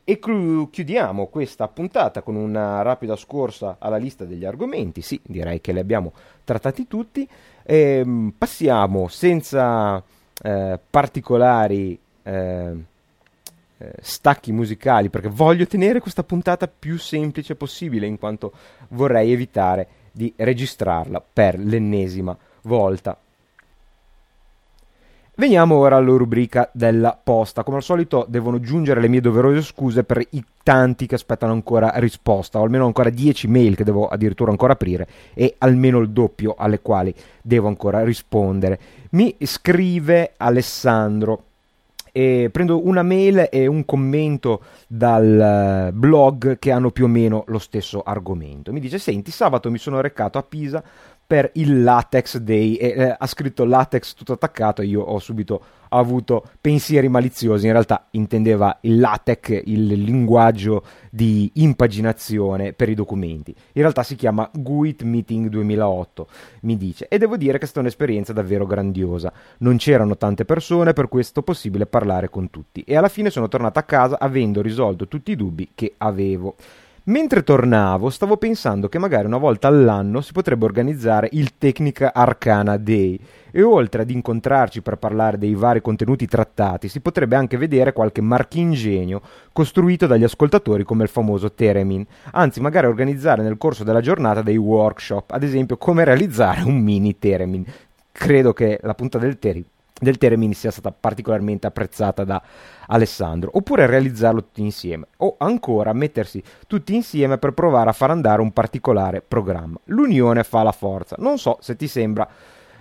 E 0.02 0.18
chiudiamo 0.18 1.26
questa 1.26 1.68
puntata 1.68 2.22
con 2.22 2.34
una 2.34 2.82
rapida 2.82 3.14
scorsa 3.14 3.76
alla 3.78 3.98
lista 3.98 4.24
degli 4.24 4.44
argomenti. 4.44 5.02
Sì, 5.02 5.20
direi 5.22 5.60
che 5.60 5.72
li 5.72 5.78
abbiamo 5.78 6.12
trattati 6.42 6.88
tutti. 6.88 7.28
E, 7.62 7.76
ehm, 7.76 8.34
passiamo 8.36 9.06
senza 9.06 10.02
eh, 10.42 10.80
particolari 10.90 11.96
eh, 12.22 12.76
stacchi 14.00 14.52
musicali 14.52 15.08
perché 15.08 15.28
voglio 15.28 15.66
tenere 15.66 16.00
questa 16.00 16.24
puntata 16.24 16.66
più 16.68 16.98
semplice 16.98 17.54
possibile 17.54 18.06
in 18.06 18.18
quanto 18.18 18.52
vorrei 18.88 19.32
evitare 19.32 19.88
di 20.12 20.32
registrarla 20.36 21.22
per 21.32 21.58
l'ennesima 21.58 22.36
volta. 22.62 23.18
Veniamo 25.38 25.76
ora 25.76 25.94
alla 25.94 26.16
rubrica 26.16 26.68
della 26.72 27.16
posta. 27.22 27.62
Come 27.62 27.76
al 27.76 27.84
solito 27.84 28.26
devono 28.28 28.58
giungere 28.58 29.00
le 29.00 29.06
mie 29.06 29.20
doverose 29.20 29.62
scuse 29.62 30.02
per 30.02 30.20
i 30.30 30.44
tanti 30.64 31.06
che 31.06 31.14
aspettano 31.14 31.52
ancora 31.52 31.92
risposta, 31.94 32.58
o 32.58 32.64
almeno 32.64 32.86
ancora 32.86 33.08
10 33.08 33.46
mail 33.46 33.76
che 33.76 33.84
devo 33.84 34.08
addirittura 34.08 34.50
ancora 34.50 34.72
aprire 34.72 35.06
e 35.34 35.54
almeno 35.58 36.00
il 36.00 36.10
doppio 36.10 36.56
alle 36.58 36.80
quali 36.80 37.14
devo 37.40 37.68
ancora 37.68 38.02
rispondere. 38.02 38.80
Mi 39.10 39.36
scrive 39.38 40.32
Alessandro 40.36 41.44
e 42.18 42.50
prendo 42.50 42.84
una 42.84 43.04
mail 43.04 43.46
e 43.48 43.68
un 43.68 43.84
commento 43.84 44.62
dal 44.88 45.86
eh, 45.88 45.92
blog 45.92 46.58
che 46.58 46.72
hanno 46.72 46.90
più 46.90 47.04
o 47.04 47.06
meno 47.06 47.44
lo 47.46 47.60
stesso 47.60 48.02
argomento. 48.02 48.72
Mi 48.72 48.80
dice: 48.80 48.98
Senti, 48.98 49.30
sabato 49.30 49.70
mi 49.70 49.78
sono 49.78 50.00
recato 50.00 50.36
a 50.36 50.42
Pisa 50.42 50.82
per 51.28 51.50
il 51.56 51.82
Latex 51.82 52.38
Day 52.38 52.76
e 52.76 52.86
eh, 52.88 53.16
ha 53.18 53.26
scritto 53.26 53.66
Latex 53.66 54.14
tutto 54.14 54.32
attaccato 54.32 54.80
io 54.80 55.02
ho 55.02 55.18
subito 55.18 55.62
avuto 55.90 56.42
pensieri 56.58 57.08
maliziosi. 57.08 57.66
In 57.66 57.72
realtà 57.72 58.06
intendeva 58.12 58.78
il 58.82 58.98
LaTeX 58.98 59.60
il 59.66 59.86
linguaggio 59.86 60.82
di 61.10 61.50
impaginazione 61.56 62.72
per 62.72 62.88
i 62.88 62.94
documenti. 62.94 63.50
In 63.50 63.82
realtà 63.82 64.02
si 64.02 64.16
chiama 64.16 64.48
GUIT 64.52 65.02
Meeting 65.02 65.48
2008 65.48 66.28
mi 66.62 66.78
dice. 66.78 67.08
E 67.08 67.18
devo 67.18 67.36
dire 67.36 67.58
che 67.58 67.64
è 67.64 67.66
stata 67.66 67.80
un'esperienza 67.80 68.32
davvero 68.32 68.64
grandiosa. 68.64 69.30
Non 69.58 69.76
c'erano 69.76 70.16
tante 70.16 70.46
persone 70.46 70.94
per 70.94 71.08
questo 71.08 71.42
possibile 71.42 71.84
parlare 71.84 72.30
con 72.30 72.48
tutti. 72.48 72.82
E 72.86 72.96
alla 72.96 73.08
fine 73.08 73.28
sono 73.28 73.48
tornato 73.48 73.78
a 73.78 73.82
casa 73.82 74.18
avendo 74.18 74.62
risolto 74.62 75.08
tutti 75.08 75.32
i 75.32 75.36
dubbi 75.36 75.72
che 75.74 75.92
avevo 75.98 76.56
Mentre 77.08 77.42
tornavo, 77.42 78.10
stavo 78.10 78.36
pensando 78.36 78.90
che 78.90 78.98
magari 78.98 79.24
una 79.24 79.38
volta 79.38 79.66
all'anno 79.66 80.20
si 80.20 80.32
potrebbe 80.32 80.66
organizzare 80.66 81.30
il 81.32 81.56
Tecnica 81.56 82.12
Arcana 82.12 82.76
Day 82.76 83.18
e 83.50 83.62
oltre 83.62 84.02
ad 84.02 84.10
incontrarci 84.10 84.82
per 84.82 84.96
parlare 84.96 85.38
dei 85.38 85.54
vari 85.54 85.80
contenuti 85.80 86.26
trattati, 86.26 86.86
si 86.88 87.00
potrebbe 87.00 87.34
anche 87.34 87.56
vedere 87.56 87.94
qualche 87.94 88.20
marchingegno 88.20 89.22
costruito 89.54 90.06
dagli 90.06 90.24
ascoltatori 90.24 90.84
come 90.84 91.04
il 91.04 91.08
famoso 91.08 91.50
Teremin, 91.50 92.04
anzi 92.32 92.60
magari 92.60 92.86
organizzare 92.86 93.42
nel 93.42 93.56
corso 93.56 93.84
della 93.84 94.02
giornata 94.02 94.42
dei 94.42 94.58
workshop, 94.58 95.30
ad 95.30 95.42
esempio 95.42 95.78
come 95.78 96.04
realizzare 96.04 96.60
un 96.60 96.78
mini 96.78 97.18
Teremin. 97.18 97.64
Credo 98.12 98.52
che 98.52 98.80
la 98.82 98.92
punta 98.92 99.16
del 99.16 99.38
Teremin 99.38 99.64
del 100.00 100.18
Teremini 100.18 100.54
sia 100.54 100.70
stata 100.70 100.92
particolarmente 100.92 101.66
apprezzata 101.66 102.24
da 102.24 102.40
Alessandro, 102.88 103.50
oppure 103.54 103.86
realizzarlo 103.86 104.42
tutti 104.42 104.62
insieme, 104.62 105.06
o 105.18 105.36
ancora 105.38 105.92
mettersi 105.92 106.42
tutti 106.66 106.94
insieme 106.94 107.38
per 107.38 107.52
provare 107.52 107.90
a 107.90 107.94
far 107.94 108.10
andare 108.10 108.40
un 108.40 108.52
particolare 108.52 109.22
programma. 109.26 109.78
L'unione 109.84 110.44
fa 110.44 110.62
la 110.62 110.72
forza. 110.72 111.16
Non 111.18 111.38
so 111.38 111.58
se 111.60 111.76
ti 111.76 111.86
sembra. 111.86 112.28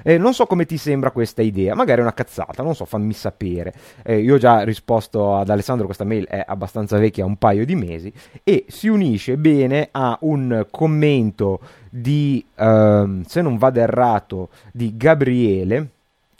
Eh, 0.04 0.18
non 0.20 0.34
so 0.34 0.46
come 0.46 0.66
ti 0.66 0.78
sembra 0.78 1.10
questa 1.10 1.42
idea, 1.42 1.74
magari 1.74 2.00
è 2.00 2.04
una 2.04 2.14
cazzata, 2.14 2.62
non 2.62 2.76
so, 2.76 2.86
fammi 2.86 3.14
sapere. 3.14 3.74
Eh, 4.04 4.20
io 4.20 4.36
ho 4.36 4.38
già 4.38 4.62
risposto 4.62 5.36
ad 5.36 5.50
Alessandro, 5.50 5.86
questa 5.86 6.04
mail 6.04 6.28
è 6.28 6.44
abbastanza 6.48 7.00
vecchia, 7.00 7.26
un 7.26 7.38
paio 7.38 7.66
di 7.66 7.76
mesi, 7.76 8.14
e 8.44 8.66
si 8.68 8.88
unisce 8.88 9.38
bene 9.38 9.90
a 9.92 10.16
un 10.22 10.68
commento 10.70 11.60
di, 11.90 12.46
ehm, 12.56 13.24
se 13.24 13.42
non 13.42 13.58
vado 13.58 13.80
errato, 13.80 14.50
di 14.72 14.96
Gabriele, 14.96 15.90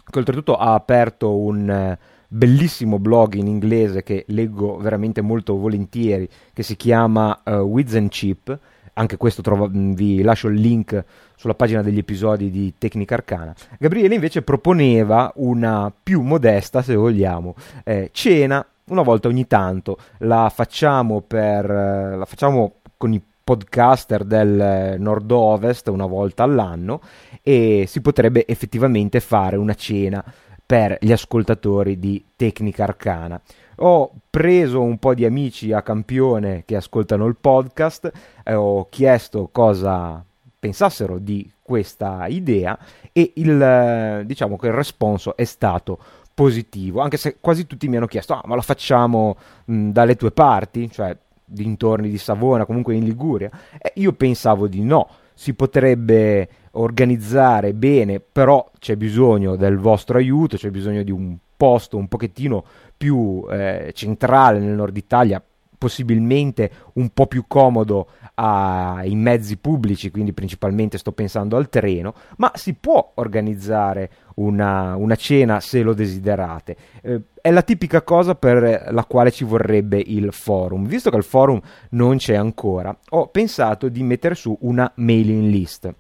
che 0.08 0.20
oltretutto 0.20 0.56
ha 0.56 0.76
aperto 0.76 1.36
un 1.36 1.70
eh, 1.70 2.00
bellissimo 2.28 3.00
blog 3.00 3.34
in 3.36 3.48
inglese 3.48 4.04
che 4.04 4.26
leggo 4.28 4.78
veramente 4.78 5.22
molto 5.22 5.58
volentieri, 5.58 6.28
che 6.54 6.64
si 6.64 6.76
chiama 6.76 7.42
uh, 7.44 7.52
Wiz 7.52 7.96
and 7.96 8.10
Chip. 8.10 8.60
Anche 8.94 9.18
questo 9.18 9.42
trova, 9.42 9.68
mm, 9.68 9.94
vi 9.94 10.22
lascio 10.22 10.48
il 10.48 10.60
link 10.60 11.04
sulla 11.36 11.54
pagina 11.54 11.84
degli 11.84 12.00
episodi 12.00 12.50
di 12.50 12.74
Tecnica 12.78 13.16
Arcana. 13.16 13.56
Gabriele 13.78 14.16
invece 14.16 14.42
proponeva 14.42 15.32
una 15.36 15.92
più 16.04 16.22
modesta, 16.22 16.82
se 16.82 16.96
vogliamo, 16.96 17.56
eh, 17.84 18.10
cena 18.12 18.66
una 18.86 19.04
volta 19.04 19.28
ogni 19.28 19.46
tanto. 19.46 19.98
La 20.20 20.52
facciamo, 20.54 21.22
per, 21.22 21.70
eh, 21.70 22.16
la 22.18 22.26
facciamo 22.26 22.76
con 22.98 23.14
i 23.14 23.22
podcaster 23.48 24.26
del 24.26 24.98
nord-ovest 25.00 25.88
una 25.88 26.06
volta 26.06 26.44
all'anno 26.44 27.00
e 27.42 27.86
si 27.88 28.02
potrebbe 28.02 28.46
effettivamente 28.46 29.22
fare 29.22 29.56
una 29.56 29.74
cena 29.74 30.22
per 30.68 30.98
gli 31.00 31.14
ascoltatori 31.14 31.98
di 31.98 32.24
Tecnica 32.36 32.84
Arcana. 32.84 33.42
Ho 33.78 34.12
preso 34.30 34.82
un 34.82 34.98
po' 34.98 35.14
di 35.14 35.24
amici 35.24 35.72
a 35.72 35.82
campione 35.82 36.64
che 36.66 36.76
ascoltano 36.76 37.26
il 37.26 37.38
podcast, 37.40 38.12
e 38.44 38.54
ho 38.54 38.88
chiesto 38.90 39.48
cosa 39.50 40.22
pensassero 40.60 41.20
di 41.20 41.50
questa 41.62 42.26
idea 42.28 42.78
e 43.14 43.32
il, 43.36 44.24
diciamo 44.26 44.58
che 44.58 44.68
il 44.68 44.74
responso 44.74 45.38
è 45.38 45.46
stato 45.46 46.00
positivo, 46.34 47.00
anche 47.00 47.18
se 47.18 47.38
quasi 47.40 47.66
tutti 47.66 47.88
mi 47.88 47.96
hanno 47.96 48.08
chiesto, 48.08 48.34
ah, 48.34 48.44
ma 48.46 48.56
lo 48.56 48.62
facciamo 48.62 49.38
mh, 49.66 49.90
dalle 49.90 50.16
tue 50.16 50.32
parti? 50.32 50.92
Cioè, 50.92 51.16
dintorni 51.46 52.10
di 52.10 52.18
Savona, 52.18 52.66
comunque 52.66 52.94
in 52.96 53.06
Liguria. 53.06 53.50
Eh, 53.78 53.94
io 53.96 54.12
pensavo 54.12 54.68
di 54.68 54.84
no, 54.84 55.08
si 55.34 55.54
potrebbe 55.54 56.50
organizzare 56.80 57.74
bene, 57.74 58.20
però 58.20 58.70
c'è 58.80 58.96
bisogno 58.96 59.56
del 59.56 59.78
vostro 59.78 60.18
aiuto, 60.18 60.58
c'è 60.58 60.70
bisogno 60.70 61.04
di 61.04 61.12
un 61.12 61.38
posto 61.58 61.98
un 61.98 62.08
pochettino 62.08 62.64
più 62.96 63.46
eh, 63.50 63.92
centrale 63.94 64.60
nel 64.60 64.76
nord 64.76 64.96
Italia, 64.96 65.44
possibilmente 65.78 66.72
un 66.94 67.10
po' 67.10 67.28
più 67.28 67.46
comodo 67.48 68.08
ai 68.36 69.16
mezzi 69.16 69.58
pubblici, 69.58 70.12
quindi 70.12 70.34
principalmente 70.34 70.98
sto 70.98 71.12
pensando 71.12 71.58
al 71.58 71.70
treno, 71.70 72.14
ma 72.38 72.52
si 72.56 72.74
può 72.74 73.12
organizzare 73.16 74.10
una, 74.36 74.96
una 74.96 75.16
cena 75.16 75.60
se 75.60 75.82
lo 75.82 75.94
desiderate. 75.94 76.78
Eh, 77.02 77.22
è 77.42 77.52
la 77.52 77.62
tipica 77.62 78.02
cosa 78.02 78.36
per 78.36 78.90
la 78.92 79.06
quale 79.06 79.32
ci 79.32 79.44
vorrebbe 79.44 80.02
il 80.06 80.32
forum. 80.32 80.86
Visto 80.86 81.10
che 81.10 81.18
il 81.18 81.24
forum 81.24 81.60
non 81.92 82.18
c'è 82.18 82.36
ancora, 82.36 82.96
ho 83.10 83.28
pensato 83.28 83.90
di 83.90 84.04
mettere 84.04 84.36
su 84.36 84.56
una 84.62 84.92
mailing 84.96 85.50
list 85.50 85.96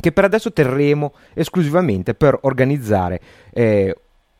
che 0.00 0.12
per 0.12 0.24
adesso 0.24 0.52
terremo 0.52 1.12
esclusivamente 1.34 2.14
per 2.14 2.38
organizzare 2.42 3.20
eh, 3.52 3.94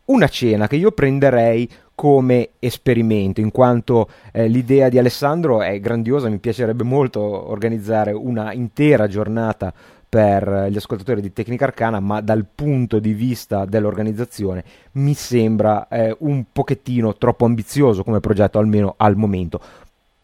una 0.07 0.29
cena 0.29 0.67
che 0.67 0.77
io 0.77 0.91
prenderei 0.91 1.69
come 1.95 2.51
esperimento, 2.59 3.41
in 3.41 3.51
quanto 3.51 4.09
eh, 4.33 4.49
l'idea 4.49 4.89
di 4.89 4.99
Alessandro 4.99 5.61
è 5.61 5.79
grandiosa, 5.81 6.31
mi 6.31 6.39
piacerebbe 6.39 6.83
molto 6.83 7.21
organizzare 7.21 8.13
una 8.13 8.53
intera 8.53 9.07
giornata 9.07 9.73
per 10.11 10.67
gli 10.71 10.77
ascoltatori 10.77 11.21
di 11.21 11.33
Tecnica 11.33 11.67
Arcana, 11.67 12.01
ma 12.01 12.21
dal 12.21 12.45
punto 12.53 12.99
di 12.99 13.13
vista 13.13 13.65
dell'organizzazione 13.65 14.65
mi 14.93 15.15
sembra 15.15 15.87
eh, 15.87 16.17
un 16.21 16.47
pochettino 16.51 17.15
troppo 17.17 17.45
ambizioso 17.45 18.03
come 18.03 18.19
progetto, 18.19 18.59
almeno 18.59 18.95
al 18.97 19.15
momento 19.15 19.61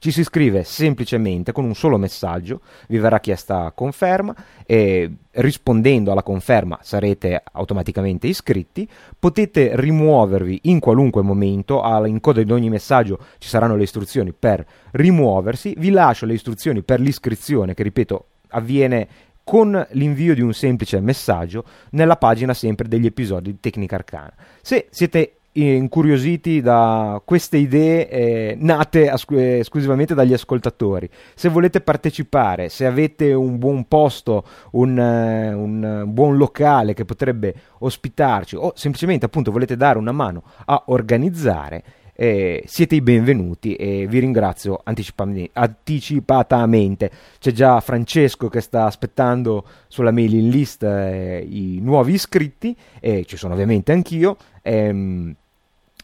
ci 0.00 0.10
si 0.10 0.20
iscrive 0.20 0.64
semplicemente 0.64 1.52
con 1.52 1.64
un 1.64 1.74
solo 1.74 1.98
messaggio, 1.98 2.62
vi 2.88 2.98
verrà 2.98 3.20
chiesta 3.20 3.70
conferma 3.74 4.34
e 4.66 5.10
rispondendo 5.32 6.10
alla 6.10 6.22
conferma 6.22 6.78
sarete 6.82 7.42
automaticamente 7.52 8.26
iscritti. 8.26 8.88
Potete 9.18 9.72
rimuovervi 9.74 10.60
in 10.64 10.80
qualunque 10.80 11.22
momento, 11.22 11.82
in 12.06 12.20
coda 12.20 12.42
di 12.42 12.50
ogni 12.50 12.70
messaggio 12.70 13.18
ci 13.38 13.48
saranno 13.48 13.76
le 13.76 13.82
istruzioni 13.82 14.32
per 14.32 14.66
rimuoversi. 14.92 15.74
Vi 15.76 15.90
lascio 15.90 16.24
le 16.26 16.34
istruzioni 16.34 16.82
per 16.82 16.98
l'iscrizione 16.98 17.74
che 17.74 17.82
ripeto 17.82 18.26
avviene 18.48 19.08
con 19.44 19.86
l'invio 19.90 20.34
di 20.34 20.40
un 20.40 20.54
semplice 20.54 21.00
messaggio 21.00 21.64
nella 21.90 22.16
pagina 22.16 22.54
sempre 22.54 22.88
degli 22.88 23.06
episodi 23.06 23.50
di 23.50 23.60
Tecnica 23.60 23.96
Arcana. 23.96 24.32
Se 24.62 24.88
siete 24.90 25.39
incuriositi 25.52 26.60
da 26.60 27.20
queste 27.24 27.56
idee 27.56 28.08
eh, 28.08 28.56
nate 28.58 29.08
asc- 29.08 29.32
esclusivamente 29.32 30.14
dagli 30.14 30.32
ascoltatori. 30.32 31.08
Se 31.34 31.48
volete 31.48 31.80
partecipare, 31.80 32.68
se 32.68 32.86
avete 32.86 33.32
un 33.32 33.58
buon 33.58 33.88
posto, 33.88 34.44
un, 34.72 34.96
uh, 34.96 35.58
un 35.58 36.04
buon 36.06 36.36
locale 36.36 36.94
che 36.94 37.04
potrebbe 37.04 37.54
ospitarci 37.78 38.56
o 38.56 38.72
semplicemente 38.76 39.26
appunto 39.26 39.50
volete 39.50 39.76
dare 39.76 39.98
una 39.98 40.12
mano 40.12 40.44
a 40.66 40.84
organizzare, 40.86 41.82
eh, 42.20 42.62
siete 42.66 42.96
i 42.96 43.00
benvenuti 43.00 43.76
e 43.76 44.06
vi 44.06 44.18
ringrazio 44.18 44.78
anticipatamente. 44.84 47.10
C'è 47.38 47.50
già 47.50 47.80
Francesco 47.80 48.48
che 48.48 48.60
sta 48.60 48.84
aspettando 48.84 49.66
sulla 49.88 50.10
mailing 50.10 50.52
list 50.52 50.82
eh, 50.82 51.42
i 51.48 51.78
nuovi 51.80 52.12
iscritti 52.12 52.76
e 53.00 53.24
ci 53.24 53.38
sono 53.38 53.54
ovviamente 53.54 53.92
anch'io. 53.92 54.36
Ehm, 54.60 55.34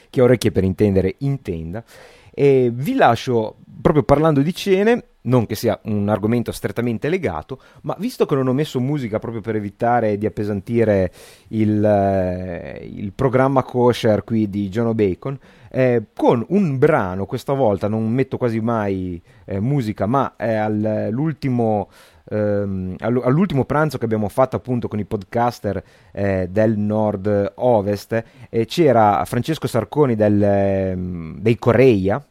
che 0.09 0.21
orecchie 0.21 0.51
per 0.51 0.63
intendere 0.63 1.15
intenda. 1.19 1.83
E 2.31 2.69
vi 2.73 2.95
lascio 2.95 3.55
proprio 3.81 4.03
parlando 4.03 4.41
di 4.41 4.53
cene, 4.53 5.03
non 5.25 5.45
che 5.45 5.55
sia 5.55 5.79
un 5.83 6.09
argomento 6.09 6.51
strettamente 6.51 7.09
legato, 7.09 7.59
ma 7.81 7.95
visto 7.99 8.25
che 8.25 8.35
non 8.35 8.47
ho 8.47 8.53
messo 8.53 8.79
musica 8.79 9.19
proprio 9.19 9.41
per 9.41 9.55
evitare 9.55 10.17
di 10.17 10.25
appesantire 10.25 11.11
il, 11.49 11.83
eh, 11.83 12.89
il 12.93 13.13
programma 13.13 13.63
kosher 13.63 14.23
qui 14.23 14.49
di 14.49 14.69
John 14.69 14.93
Bacon, 14.95 15.37
eh, 15.69 16.03
con 16.15 16.45
un 16.49 16.77
brano, 16.77 17.25
questa 17.25 17.53
volta 17.53 17.87
non 17.87 18.09
metto 18.09 18.37
quasi 18.37 18.59
mai 18.59 19.21
eh, 19.45 19.59
musica, 19.59 20.05
ma 20.05 20.35
è 20.35 20.53
all'ultimo, 20.53 21.89
ehm, 22.29 22.95
all'ultimo 22.99 23.65
pranzo 23.65 23.97
che 23.97 24.05
abbiamo 24.05 24.29
fatto 24.29 24.55
appunto 24.55 24.87
con 24.87 24.99
i 24.99 25.05
podcaster 25.05 25.83
eh, 26.11 26.47
del 26.49 26.77
nord-ovest, 26.77 28.23
c'era 28.65 29.23
Francesco 29.25 29.67
Sarconi 29.67 30.15
del, 30.15 30.41
ehm, 30.41 31.39
dei 31.39 31.57
Coreia, 31.57 32.25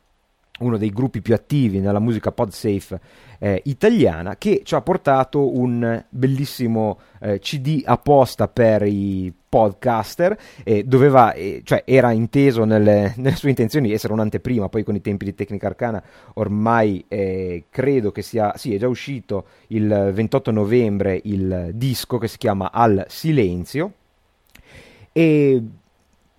uno 0.61 0.77
dei 0.77 0.91
gruppi 0.91 1.21
più 1.21 1.35
attivi 1.35 1.81
nella 1.81 1.99
musica 1.99 2.31
podsafe 2.31 3.01
eh, 3.39 3.61
italiana, 3.65 4.37
che 4.37 4.63
ci 4.65 4.75
ha 4.75 4.81
portato 4.81 5.59
un 5.59 6.05
bellissimo 6.09 6.99
eh, 7.21 7.41
CD 7.41 7.83
apposta 7.85 8.47
per 8.47 8.83
i 8.83 9.33
podcaster, 9.49 10.37
eh, 10.63 10.85
doveva, 10.85 11.35
cioè 11.65 11.83
era 11.85 12.13
inteso 12.13 12.65
nelle, 12.65 13.15
nelle, 13.19 13.37
sue 13.37 13.49
intenzioni 13.49 13.93
essere 13.93 14.13
un'anteprima, 14.13 14.69
poi 14.69 14.85
con 14.85 14.95
i 14.95 15.01
tempi 15.01 15.25
di 15.25 15.35
Tecnica 15.35 15.67
Arcana 15.67 16.03
ormai 16.35 17.05
eh, 17.09 17.65
credo 17.69 18.13
che 18.13 18.23
sia, 18.23 18.53
sì 18.57 18.75
è 18.75 18.79
già 18.79 18.89
uscito 18.89 19.47
il 19.69 20.11
28 20.13 20.51
novembre 20.53 21.21
il 21.25 21.71
disco 21.75 22.19
che 22.19 22.29
si 22.29 22.39
chiama 22.39 22.71
Al 22.71 23.05
Silenzio. 23.09 23.93
E 25.17 25.63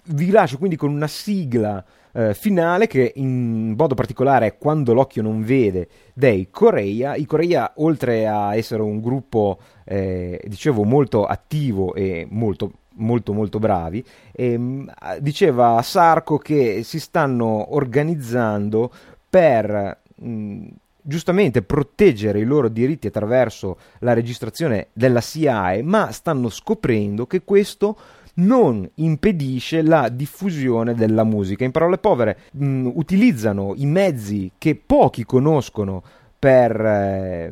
vi 0.07 0.29
lascio 0.29 0.57
quindi 0.57 0.75
con 0.75 0.91
una 0.93 1.07
sigla 1.07 1.83
eh, 2.15 2.33
finale 2.33 2.87
che 2.87 3.11
in 3.15 3.75
modo 3.77 3.93
particolare 3.93 4.47
è 4.47 4.57
quando 4.57 4.93
l'occhio 4.93 5.21
non 5.21 5.43
vede 5.43 5.87
dei 6.13 6.49
Coreia. 6.49 7.15
I 7.15 7.25
Coreia 7.25 7.73
oltre 7.75 8.25
a 8.25 8.55
essere 8.55 8.81
un 8.81 9.01
gruppo 9.01 9.59
eh, 9.83 10.41
dicevo 10.45 10.83
molto 10.83 11.25
attivo 11.25 11.93
e 11.93 12.25
molto 12.29 12.71
molto 12.97 13.33
molto 13.33 13.59
bravi 13.59 14.01
ehm, 14.31 14.89
diceva 15.19 15.81
Sarco 15.81 16.37
che 16.37 16.81
si 16.83 16.97
stanno 17.01 17.75
organizzando 17.75 18.89
per 19.29 19.99
mh, 20.15 20.67
giustamente 21.01 21.61
proteggere 21.61 22.39
i 22.39 22.45
loro 22.45 22.69
diritti 22.69 23.07
attraverso 23.07 23.77
la 23.99 24.13
registrazione 24.13 24.87
della 24.93 25.19
SIAE 25.19 25.83
ma 25.83 26.09
stanno 26.11 26.47
scoprendo 26.47 27.27
che 27.27 27.43
questo 27.43 27.97
non 28.35 28.89
impedisce 28.95 29.81
la 29.81 30.09
diffusione 30.09 30.93
della 30.93 31.23
musica. 31.23 31.63
In 31.63 31.71
parole 31.71 31.97
povere, 31.97 32.37
mh, 32.51 32.65
mm, 32.65 32.91
utilizzano 32.95 33.73
i 33.75 33.85
mezzi 33.85 34.51
che 34.57 34.75
pochi 34.75 35.23
conoscono 35.25 36.03
per 36.37 36.79
eh, 36.79 37.51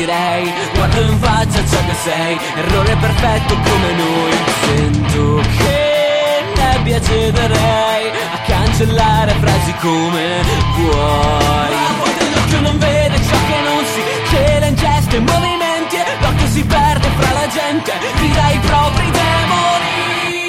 Gradirei 0.00 0.52
Guardo 0.74 1.00
in 1.02 1.18
faccia 1.18 1.58
ciò 1.66 1.78
che 1.86 1.94
sei 2.02 2.38
Errore 2.56 2.96
perfetto 2.96 3.54
come 3.54 3.92
noi. 3.92 4.32
Sento 4.64 5.42
che 5.58 6.44
nebbia 6.56 7.00
cederei 7.00 8.10
cancellare 8.46 9.32
frasi 9.40 9.74
come 9.80 10.42
vuoi? 10.76 11.74
L'occhio 12.34 12.60
non 12.60 12.78
vede 12.78 13.16
ciò 13.16 13.36
che 13.46 13.60
non 13.62 13.84
si 13.84 14.00
cela 14.30 14.66
in 14.66 14.74
gesti 14.74 15.16
e 15.16 15.20
movimenti. 15.20 15.96
L'occhio 16.20 16.46
si 16.46 16.64
perde 16.64 17.08
fra 17.18 17.32
la 17.32 17.48
gente 17.48 17.92
Grida 18.16 18.50
i 18.50 18.58
propri 18.58 19.10
demoni 19.10 20.39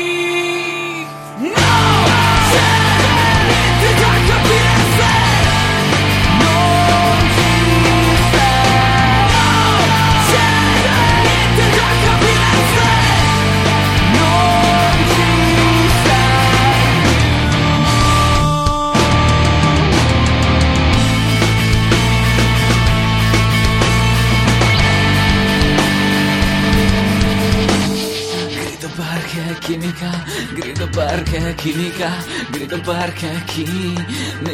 perché 31.32 31.56
chimica, 31.56 32.10
grido 32.50 32.82
perché 32.82 33.44
chimica. 33.46 34.50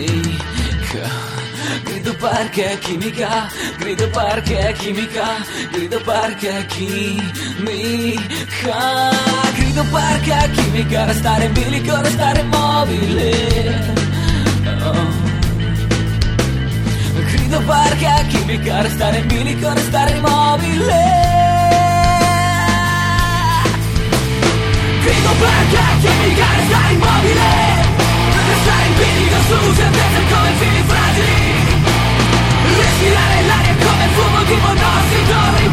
Grido 1.84 2.14
perché 2.16 2.78
chimica, 2.80 3.50
grido 3.80 4.08
perché 4.10 4.76
chimica, 4.78 5.26
grido 5.72 6.00
perché 6.02 6.66
chimica. 6.68 8.16
Grido 9.56 9.84
perché 9.92 10.52
chimica, 10.52 11.06
restare 11.06 11.46
in 11.46 11.54
bilico, 11.54 12.02
restare 12.02 12.40
immobile. 12.42 13.96
Oh. 14.84 15.08
Grido 17.32 17.60
perché 17.60 18.26
chimica, 18.30 18.82
restare 18.84 19.18
in 19.18 19.28
bilico, 19.28 19.74
restare 19.74 20.12
immobile. 20.16 21.37
Dico 25.08 25.32
perché 25.40 25.84
chimica 26.02 26.46
resta 26.56 26.90
immobile. 26.92 27.48
Resta 28.48 28.76
in 28.88 28.94
piedi 28.96 29.30
con 29.30 29.42
sufficientezza 29.48 30.20
come 30.36 30.52
fili 30.60 30.84
fragili. 30.86 31.48
Respirare 32.76 33.42
l'aria 33.48 33.76
come 33.86 34.08
fumo 34.16 34.44
di 34.44 34.56
monossido 34.56 35.38
in 35.64 35.70